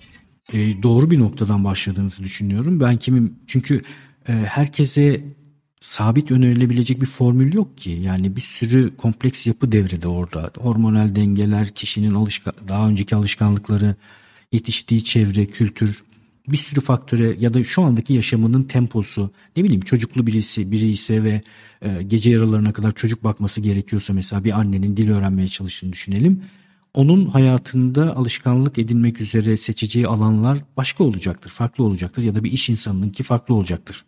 E, 0.53 0.83
doğru 0.83 1.11
bir 1.11 1.19
noktadan 1.19 1.63
başladığınızı 1.63 2.23
düşünüyorum. 2.23 2.79
Ben 2.79 2.97
kimim 2.97 3.35
çünkü 3.47 3.81
e, 4.29 4.33
herkese 4.33 5.21
sabit 5.81 6.31
önerilebilecek 6.31 7.01
bir 7.01 7.05
formül 7.05 7.53
yok 7.53 7.77
ki. 7.77 7.89
Yani 7.89 8.35
bir 8.35 8.41
sürü 8.41 8.97
kompleks 8.97 9.47
yapı 9.47 9.71
devrede 9.71 10.07
orada. 10.07 10.51
Hormonal 10.57 11.15
dengeler, 11.15 11.69
kişinin 11.69 12.13
alışka 12.13 12.51
daha 12.67 12.89
önceki 12.89 13.15
alışkanlıkları, 13.15 13.95
yetiştiği 14.51 15.03
çevre, 15.03 15.45
kültür, 15.45 16.03
bir 16.47 16.57
sürü 16.57 16.81
faktöre 16.81 17.35
ya 17.39 17.53
da 17.53 17.63
şu 17.63 17.81
andaki 17.81 18.13
yaşamının 18.13 18.63
temposu, 18.63 19.31
ne 19.57 19.63
bileyim 19.63 19.81
çocuklu 19.81 20.27
birisi 20.27 20.71
biri 20.71 20.87
ise 20.89 21.23
ve 21.23 21.41
e, 21.81 22.03
gece 22.03 22.29
yaralarına 22.29 22.73
kadar 22.73 22.91
çocuk 22.91 23.23
bakması 23.23 23.61
gerekiyorsa 23.61 24.13
mesela 24.13 24.43
bir 24.43 24.59
annenin 24.59 24.97
dil 24.97 25.09
öğrenmeye 25.09 25.47
çalıştığını 25.47 25.93
düşünelim. 25.93 26.43
Onun 26.93 27.25
hayatında 27.25 28.15
alışkanlık 28.15 28.77
edinmek 28.77 29.21
üzere 29.21 29.57
seçeceği 29.57 30.07
alanlar 30.07 30.57
başka 30.77 31.03
olacaktır, 31.03 31.49
farklı 31.49 31.83
olacaktır 31.83 32.23
ya 32.23 32.35
da 32.35 32.43
bir 32.43 32.51
iş 32.51 32.69
insanının 32.69 33.09
ki 33.09 33.23
farklı 33.23 33.55
olacaktır. 33.55 34.05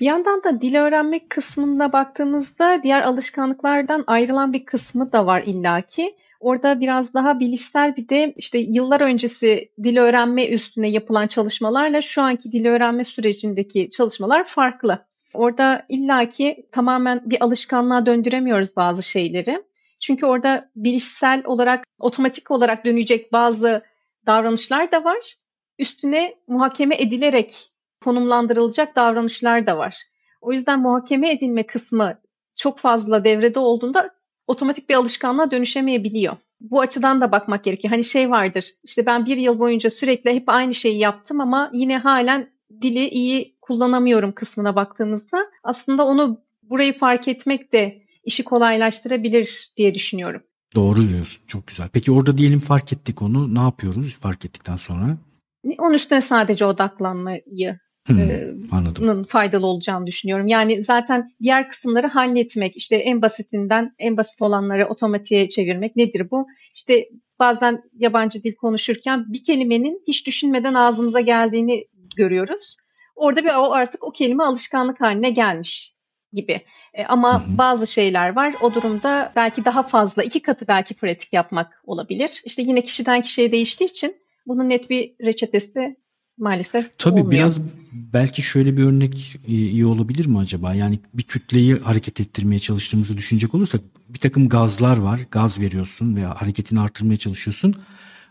Bir 0.00 0.06
yandan 0.06 0.42
da 0.44 0.60
dil 0.60 0.74
öğrenmek 0.74 1.30
kısmında 1.30 1.92
baktığımızda 1.92 2.80
diğer 2.82 3.02
alışkanlıklardan 3.02 4.04
ayrılan 4.06 4.52
bir 4.52 4.64
kısmı 4.64 5.12
da 5.12 5.26
var 5.26 5.42
illaki. 5.46 6.16
Orada 6.40 6.80
biraz 6.80 7.14
daha 7.14 7.40
bilişsel 7.40 7.96
bir 7.96 8.08
de 8.08 8.34
işte 8.36 8.58
yıllar 8.58 9.00
öncesi 9.00 9.70
dil 9.84 9.96
öğrenme 9.96 10.48
üstüne 10.48 10.88
yapılan 10.88 11.26
çalışmalarla 11.26 12.02
şu 12.02 12.22
anki 12.22 12.52
dil 12.52 12.66
öğrenme 12.66 13.04
sürecindeki 13.04 13.90
çalışmalar 13.90 14.44
farklı. 14.44 14.98
Orada 15.34 15.86
illaki 15.88 16.66
tamamen 16.72 17.22
bir 17.26 17.44
alışkanlığa 17.44 18.06
döndüremiyoruz 18.06 18.76
bazı 18.76 19.02
şeyleri. 19.02 19.62
Çünkü 20.06 20.26
orada 20.26 20.70
bilişsel 20.76 21.42
olarak 21.44 21.84
otomatik 21.98 22.50
olarak 22.50 22.84
dönecek 22.84 23.32
bazı 23.32 23.82
davranışlar 24.26 24.92
da 24.92 25.04
var. 25.04 25.34
Üstüne 25.78 26.34
muhakeme 26.48 26.96
edilerek 26.96 27.72
konumlandırılacak 28.04 28.96
davranışlar 28.96 29.66
da 29.66 29.78
var. 29.78 29.96
O 30.40 30.52
yüzden 30.52 30.80
muhakeme 30.80 31.32
edilme 31.32 31.62
kısmı 31.62 32.18
çok 32.56 32.78
fazla 32.78 33.24
devrede 33.24 33.58
olduğunda 33.58 34.10
otomatik 34.46 34.88
bir 34.88 34.94
alışkanlığa 34.94 35.50
dönüşemeyebiliyor. 35.50 36.36
Bu 36.60 36.80
açıdan 36.80 37.20
da 37.20 37.32
bakmak 37.32 37.64
gerekiyor. 37.64 37.90
Hani 37.92 38.04
şey 38.04 38.30
vardır 38.30 38.64
işte 38.82 39.06
ben 39.06 39.26
bir 39.26 39.36
yıl 39.36 39.58
boyunca 39.58 39.90
sürekli 39.90 40.34
hep 40.34 40.44
aynı 40.46 40.74
şeyi 40.74 40.98
yaptım 40.98 41.40
ama 41.40 41.70
yine 41.72 41.98
halen 41.98 42.50
dili 42.82 43.08
iyi 43.08 43.56
kullanamıyorum 43.60 44.32
kısmına 44.32 44.76
baktığımızda 44.76 45.46
aslında 45.62 46.06
onu 46.06 46.40
burayı 46.62 46.98
fark 46.98 47.28
etmek 47.28 47.72
de 47.72 48.03
işi 48.24 48.44
kolaylaştırabilir 48.44 49.72
diye 49.76 49.94
düşünüyorum. 49.94 50.42
Doğru 50.74 51.08
diyorsun. 51.08 51.42
Çok 51.46 51.66
güzel. 51.66 51.88
Peki 51.92 52.12
orada 52.12 52.38
diyelim 52.38 52.60
fark 52.60 52.92
ettik 52.92 53.22
onu. 53.22 53.54
Ne 53.54 53.58
yapıyoruz 53.60 54.18
fark 54.20 54.44
ettikten 54.44 54.76
sonra? 54.76 55.16
Onun 55.78 55.94
üstüne 55.94 56.20
sadece 56.20 56.64
odaklanmayı 56.64 57.78
Hmm, 58.06 58.18
anladım. 58.72 59.24
faydalı 59.24 59.66
olacağını 59.66 60.06
düşünüyorum. 60.06 60.46
Yani 60.46 60.84
zaten 60.84 61.30
diğer 61.42 61.68
kısımları 61.68 62.06
halletmek, 62.06 62.76
işte 62.76 62.96
en 62.96 63.22
basitinden 63.22 63.94
en 63.98 64.16
basit 64.16 64.42
olanları 64.42 64.88
otomatiğe 64.88 65.48
çevirmek 65.48 65.96
nedir 65.96 66.30
bu? 66.30 66.46
İşte 66.74 67.08
bazen 67.38 67.82
yabancı 67.98 68.42
dil 68.44 68.54
konuşurken 68.54 69.32
bir 69.32 69.44
kelimenin 69.44 70.02
hiç 70.08 70.26
düşünmeden 70.26 70.74
ağzımıza 70.74 71.20
geldiğini 71.20 71.84
görüyoruz. 72.16 72.76
Orada 73.16 73.44
bir 73.44 73.50
o 73.54 73.72
artık 73.72 74.04
o 74.04 74.10
kelime 74.10 74.44
alışkanlık 74.44 75.00
haline 75.00 75.30
gelmiş 75.30 75.93
gibi. 76.34 76.60
E, 76.94 77.04
ama 77.04 77.46
hı 77.46 77.52
hı. 77.52 77.58
bazı 77.58 77.86
şeyler 77.86 78.36
var. 78.36 78.54
O 78.60 78.74
durumda 78.74 79.32
belki 79.36 79.64
daha 79.64 79.82
fazla, 79.82 80.22
iki 80.22 80.42
katı 80.42 80.68
belki 80.68 80.94
pratik 80.94 81.32
yapmak 81.32 81.82
olabilir. 81.86 82.42
İşte 82.44 82.62
yine 82.62 82.82
kişiden 82.82 83.22
kişiye 83.22 83.52
değiştiği 83.52 83.90
için 83.90 84.16
bunun 84.46 84.68
net 84.68 84.90
bir 84.90 85.14
reçetesi 85.24 85.96
maalesef 86.38 86.98
Tabii 86.98 87.20
olmuyor. 87.20 87.32
biraz 87.32 87.60
belki 87.92 88.42
şöyle 88.42 88.76
bir 88.76 88.84
örnek 88.84 89.36
e, 89.48 89.52
iyi 89.52 89.86
olabilir 89.86 90.26
mi 90.26 90.38
acaba? 90.38 90.74
Yani 90.74 90.98
bir 91.14 91.22
kütleyi 91.22 91.74
hareket 91.74 92.20
ettirmeye 92.20 92.58
çalıştığımızı 92.58 93.16
düşünecek 93.16 93.54
olursak 93.54 93.80
bir 94.08 94.18
takım 94.18 94.48
gazlar 94.48 94.96
var. 94.96 95.20
Gaz 95.30 95.60
veriyorsun 95.60 96.16
veya 96.16 96.34
hareketini 96.40 96.80
artırmaya 96.80 97.16
çalışıyorsun. 97.16 97.74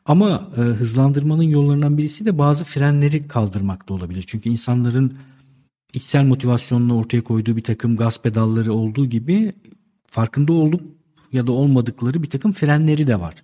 Ama 0.06 0.50
e, 0.58 0.60
hızlandırmanın 0.60 1.44
yollarından 1.44 1.98
birisi 1.98 2.26
de 2.26 2.38
bazı 2.38 2.64
frenleri 2.64 3.28
kaldırmak 3.28 3.90
da 3.90 3.94
olabilir. 3.94 4.24
Çünkü 4.28 4.50
insanların 4.50 5.18
içsel 5.94 6.24
motivasyonla 6.24 6.94
ortaya 6.94 7.22
koyduğu 7.22 7.56
bir 7.56 7.64
takım 7.64 7.98
gaz 7.98 8.22
pedalları 8.22 8.74
olduğu 8.74 9.06
gibi 9.06 9.54
farkında 10.08 10.54
olup 10.54 10.82
ya 11.32 11.48
da 11.48 11.52
olmadıkları 11.52 12.24
bir 12.24 12.30
takım 12.30 12.54
frenleri 12.54 13.08
de 13.08 13.20
var. 13.20 13.36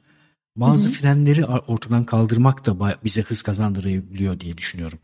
Bazı 0.55 0.87
hı 0.87 0.91
hı. 0.91 0.95
frenleri 0.95 1.45
ortadan 1.45 2.03
kaldırmak 2.03 2.65
da 2.65 2.95
bize 3.03 3.21
hız 3.21 3.41
kazandırabiliyor 3.41 4.39
diye 4.39 4.57
düşünüyorum. 4.57 4.99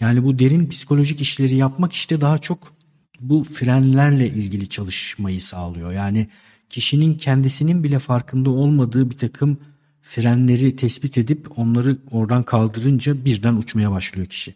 Yani 0.00 0.24
bu 0.24 0.38
derin 0.38 0.68
psikolojik 0.68 1.20
işleri 1.20 1.56
yapmak 1.56 1.92
işte 1.92 2.20
daha 2.20 2.38
çok 2.38 2.72
bu 3.20 3.44
frenlerle 3.44 4.28
ilgili 4.28 4.68
çalışmayı 4.68 5.40
sağlıyor. 5.40 5.92
Yani 5.92 6.28
kişinin 6.68 7.14
kendisinin 7.14 7.84
bile 7.84 7.98
farkında 7.98 8.50
olmadığı 8.50 9.10
bir 9.10 9.18
takım 9.18 9.58
frenleri 10.02 10.76
tespit 10.76 11.18
edip 11.18 11.58
onları 11.58 11.98
oradan 12.10 12.42
kaldırınca 12.42 13.24
birden 13.24 13.54
uçmaya 13.54 13.90
başlıyor 13.90 14.26
kişi. 14.26 14.54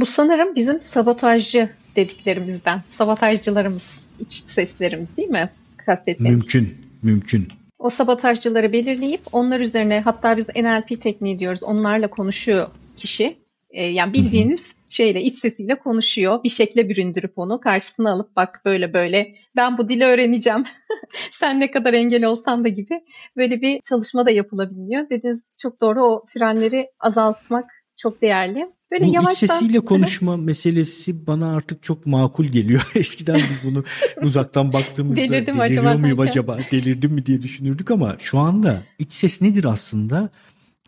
Bu 0.00 0.06
sanırım 0.06 0.54
bizim 0.54 0.82
sabotajcı 0.82 1.70
dediklerimizden. 1.96 2.82
Sabotajcılarımız, 2.90 3.98
iç 4.18 4.32
seslerimiz 4.32 5.16
değil 5.16 5.28
mi? 5.28 5.50
Kastettiğimiz. 5.86 6.32
Mümkün, 6.32 6.76
mümkün 7.02 7.48
o 7.78 7.90
sabotajcıları 7.90 8.72
belirleyip 8.72 9.20
onlar 9.32 9.60
üzerine 9.60 10.00
hatta 10.00 10.36
biz 10.36 10.48
NLP 10.48 11.02
tekniği 11.02 11.38
diyoruz. 11.38 11.62
Onlarla 11.62 12.10
konuşuyor 12.10 12.68
kişi. 12.96 13.36
E, 13.70 13.84
yani 13.84 14.12
bildiğiniz 14.12 14.74
şeyle 14.88 15.22
iç 15.22 15.38
sesiyle 15.38 15.74
konuşuyor. 15.74 16.44
Bir 16.44 16.48
şekle 16.48 16.88
büründürüp 16.88 17.38
onu 17.38 17.60
karşısına 17.60 18.10
alıp 18.10 18.36
bak 18.36 18.62
böyle 18.64 18.92
böyle 18.92 19.34
ben 19.56 19.78
bu 19.78 19.88
dili 19.88 20.04
öğreneceğim. 20.04 20.64
Sen 21.32 21.60
ne 21.60 21.70
kadar 21.70 21.94
engel 21.94 22.24
olsan 22.24 22.64
da 22.64 22.68
gibi 22.68 23.00
böyle 23.36 23.60
bir 23.60 23.80
çalışma 23.88 24.26
da 24.26 24.30
yapılabiliyor. 24.30 25.10
Dediğiniz 25.10 25.42
çok 25.62 25.80
doğru 25.80 26.04
o 26.04 26.24
frenleri 26.26 26.90
azaltmak 27.00 27.70
çok 27.96 28.22
değerli. 28.22 28.68
Böyle 28.90 29.04
Bu 29.04 29.12
yavaştan... 29.12 29.32
iç 29.46 29.52
sesiyle 29.52 29.80
konuşma 29.80 30.36
meselesi 30.36 31.26
bana 31.26 31.56
artık 31.56 31.82
çok 31.82 32.06
makul 32.06 32.44
geliyor. 32.44 32.90
Eskiden 32.94 33.40
biz 33.50 33.64
bunu 33.64 33.84
uzaktan 34.22 34.72
baktığımızda 34.72 35.20
delirdim 35.20 35.54
deliriyor 35.58 35.94
muyum 35.94 36.20
acaba, 36.20 36.58
delirdim 36.70 37.12
mi 37.12 37.26
diye 37.26 37.42
düşünürdük 37.42 37.90
ama 37.90 38.16
şu 38.18 38.38
anda 38.38 38.82
iç 38.98 39.12
ses 39.12 39.42
nedir 39.42 39.64
aslında? 39.64 40.30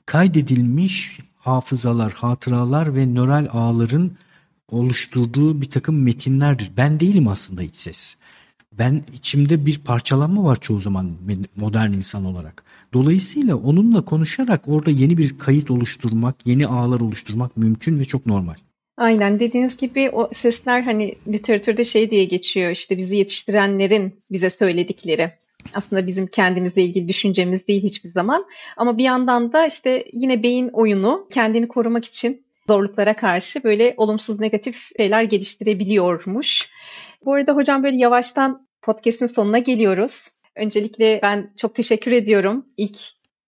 Kaydedilmiş 0.06 1.20
hafızalar, 1.36 2.12
hatıralar 2.12 2.94
ve 2.94 3.06
nöral 3.06 3.48
ağların 3.52 4.12
oluşturduğu 4.70 5.60
bir 5.60 5.70
takım 5.70 6.02
metinlerdir. 6.02 6.70
Ben 6.76 7.00
değilim 7.00 7.28
aslında 7.28 7.62
iç 7.62 7.76
ses. 7.76 8.16
Ben 8.72 9.02
içimde 9.12 9.66
bir 9.66 9.78
parçalanma 9.78 10.44
var 10.44 10.60
çoğu 10.60 10.80
zaman 10.80 11.16
modern 11.56 11.92
insan 11.92 12.24
olarak. 12.24 12.64
Dolayısıyla 12.92 13.56
onunla 13.56 14.04
konuşarak 14.04 14.68
orada 14.68 14.90
yeni 14.90 15.18
bir 15.18 15.38
kayıt 15.38 15.70
oluşturmak, 15.70 16.46
yeni 16.46 16.66
ağlar 16.66 17.00
oluşturmak 17.00 17.56
mümkün 17.56 17.98
ve 17.98 18.04
çok 18.04 18.26
normal. 18.26 18.54
Aynen 18.96 19.40
dediğiniz 19.40 19.76
gibi 19.76 20.10
o 20.10 20.30
sesler 20.34 20.82
hani 20.82 21.14
literatürde 21.28 21.84
şey 21.84 22.10
diye 22.10 22.24
geçiyor 22.24 22.70
işte 22.70 22.96
bizi 22.96 23.16
yetiştirenlerin 23.16 24.22
bize 24.30 24.50
söyledikleri. 24.50 25.32
Aslında 25.74 26.06
bizim 26.06 26.26
kendimizle 26.26 26.82
ilgili 26.82 27.08
düşüncemiz 27.08 27.68
değil 27.68 27.82
hiçbir 27.82 28.08
zaman. 28.08 28.44
Ama 28.76 28.98
bir 28.98 29.04
yandan 29.04 29.52
da 29.52 29.66
işte 29.66 30.04
yine 30.12 30.42
beyin 30.42 30.68
oyunu 30.68 31.28
kendini 31.30 31.68
korumak 31.68 32.04
için 32.04 32.44
zorluklara 32.66 33.16
karşı 33.16 33.64
böyle 33.64 33.94
olumsuz 33.96 34.40
negatif 34.40 34.88
şeyler 34.96 35.22
geliştirebiliyormuş. 35.22 36.70
Bu 37.24 37.32
arada 37.32 37.56
hocam 37.56 37.82
böyle 37.82 37.96
yavaştan 37.96 38.66
podcast'in 38.82 39.26
sonuna 39.26 39.58
geliyoruz. 39.58 40.28
Öncelikle 40.58 41.20
ben 41.22 41.50
çok 41.56 41.74
teşekkür 41.74 42.12
ediyorum 42.12 42.64
ilk 42.76 42.98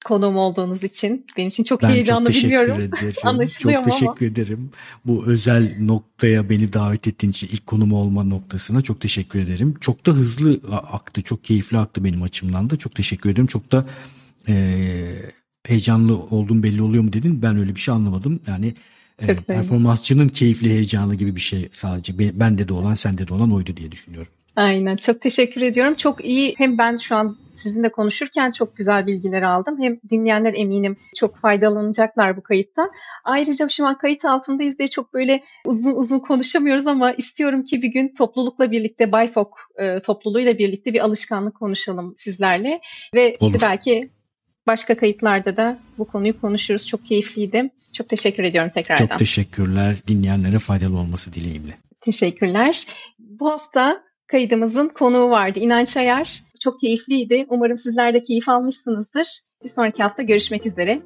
konuğum 0.05 0.37
olduğunuz 0.37 0.85
için. 0.85 1.27
Benim 1.37 1.49
için 1.49 1.65
çok 1.65 1.83
ben 1.83 1.89
heyecanlı 1.89 2.33
çok 2.33 2.45
biliyorum. 2.45 2.81
Ederim. 2.81 3.15
Anlaşılıyor 3.23 3.85
çok 3.85 3.93
teşekkür 3.93 4.27
ama. 4.27 4.33
ederim. 4.33 4.71
Bu 5.05 5.27
özel 5.27 5.77
noktaya 5.81 6.51
beni 6.51 6.73
davet 6.73 7.09
ettiğin 7.09 7.31
için 7.31 7.49
ilk 7.53 7.67
konum 7.67 7.93
olma 7.93 8.25
noktasına 8.25 8.83
çok 8.83 9.01
teşekkür 9.01 9.39
ederim. 9.39 9.75
Çok 9.81 10.07
da 10.07 10.13
hızlı 10.13 10.61
aktı, 10.93 11.23
çok 11.23 11.45
keyifli 11.45 11.79
aktı 11.79 12.05
benim 12.05 12.23
açımdan 12.23 12.71
da. 12.71 12.77
Çok 12.77 12.95
teşekkür 12.95 13.31
ederim. 13.31 13.47
Çok 13.47 13.73
da 13.73 13.87
e, 14.49 14.55
heyecanlı 15.67 16.17
olduğum 16.19 16.63
belli 16.63 16.83
oluyor 16.83 17.05
mu 17.05 17.13
dedin. 17.13 17.43
Ben 17.43 17.59
öyle 17.59 17.75
bir 17.75 17.81
şey 17.81 17.95
anlamadım. 17.95 18.41
Yani 18.47 18.75
e, 19.23 19.35
performansçının 19.35 20.29
keyifli 20.29 20.71
heyecanı 20.71 21.15
gibi 21.15 21.37
bir 21.37 21.41
şey 21.41 21.69
sadece. 21.73 22.41
Bende 22.41 22.69
de 22.69 22.73
olan, 22.73 22.95
sende 22.95 23.29
de 23.29 23.35
olan 23.35 23.53
oydu 23.53 23.77
diye 23.77 23.93
düşünüyorum. 23.93 24.33
Aynen. 24.57 24.97
Çok 24.97 25.21
teşekkür 25.21 25.61
ediyorum. 25.61 25.95
Çok 25.95 26.25
iyi. 26.25 26.55
Hem 26.59 26.79
ben 26.79 26.97
şu 26.97 27.17
an 27.17 27.37
sizinle 27.55 27.93
konuşurken 27.93 28.53
çok 28.53 28.77
güzel 28.77 29.07
bilgiler 29.07 29.43
aldım. 29.43 29.83
Hem 29.83 30.01
dinleyenler 30.11 30.55
eminim 30.55 30.97
çok 31.17 31.37
faydalanacaklar 31.37 32.37
bu 32.37 32.43
kayıttan. 32.43 32.91
Ayrıca 33.25 33.69
şu 33.69 33.87
an 33.87 33.99
kayıt 33.99 34.25
altındayız 34.25 34.79
diye 34.79 34.89
çok 34.89 35.15
böyle 35.15 35.43
uzun 35.65 35.95
uzun 35.95 36.19
konuşamıyoruz 36.19 36.87
ama 36.87 37.13
istiyorum 37.13 37.63
ki 37.63 37.83
bir 37.83 37.89
gün 37.89 38.15
toplulukla 38.19 38.71
birlikte 38.71 39.13
Bayfok 39.13 39.59
e, 39.77 40.03
topluluğuyla 40.03 40.59
birlikte 40.59 40.93
bir 40.93 41.05
alışkanlık 41.05 41.55
konuşalım 41.55 42.15
sizlerle. 42.19 42.81
Ve 43.15 43.37
Olur. 43.41 43.53
işte 43.53 43.67
belki 43.67 44.11
başka 44.67 44.97
kayıtlarda 44.97 45.57
da 45.57 45.79
bu 45.99 46.05
konuyu 46.05 46.41
konuşuruz. 46.41 46.87
Çok 46.87 47.07
keyifliydi. 47.07 47.71
Çok 47.93 48.09
teşekkür 48.09 48.43
ediyorum 48.45 48.71
tekrardan. 48.75 49.07
Çok 49.07 49.19
teşekkürler. 49.19 49.99
Dinleyenlere 50.07 50.59
faydalı 50.59 50.99
olması 50.99 51.33
dileğimle. 51.33 51.79
Teşekkürler. 52.01 52.87
Bu 53.19 53.51
hafta 53.51 54.10
kaydımızın 54.31 54.89
konuğu 54.89 55.31
vardı. 55.31 55.59
İnanç 55.59 55.97
Ayar. 55.97 56.43
Çok 56.61 56.81
keyifliydi. 56.81 57.47
Umarım 57.49 57.79
sizler 57.79 58.15
de 58.15 58.23
keyif 58.23 58.49
almışsınızdır. 58.49 59.41
Bir 59.65 59.69
sonraki 59.69 60.03
hafta 60.03 60.23
görüşmek 60.23 60.67
üzere. 60.67 61.03